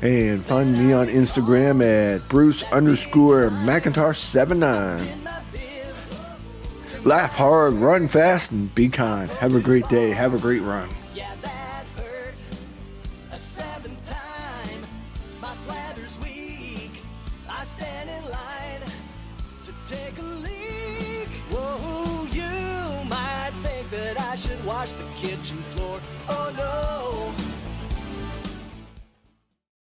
And 0.00 0.44
find 0.46 0.72
me 0.76 0.92
on 0.92 1.06
Instagram 1.06 1.84
at 1.84 2.28
Bruce 2.28 2.64
underscore 2.72 3.50
McIntosh79. 3.50 5.06
in 5.06 5.22
my 5.22 5.42
bib. 5.52 7.06
Laugh 7.06 7.30
hard, 7.32 7.74
run 7.74 8.08
fast, 8.08 8.50
and 8.50 8.74
be 8.74 8.88
kind. 8.88 9.30
Have 9.30 9.54
a 9.54 9.60
great 9.60 9.88
day. 9.88 10.10
Have 10.10 10.34
a 10.34 10.38
great 10.38 10.62
run. 10.62 10.88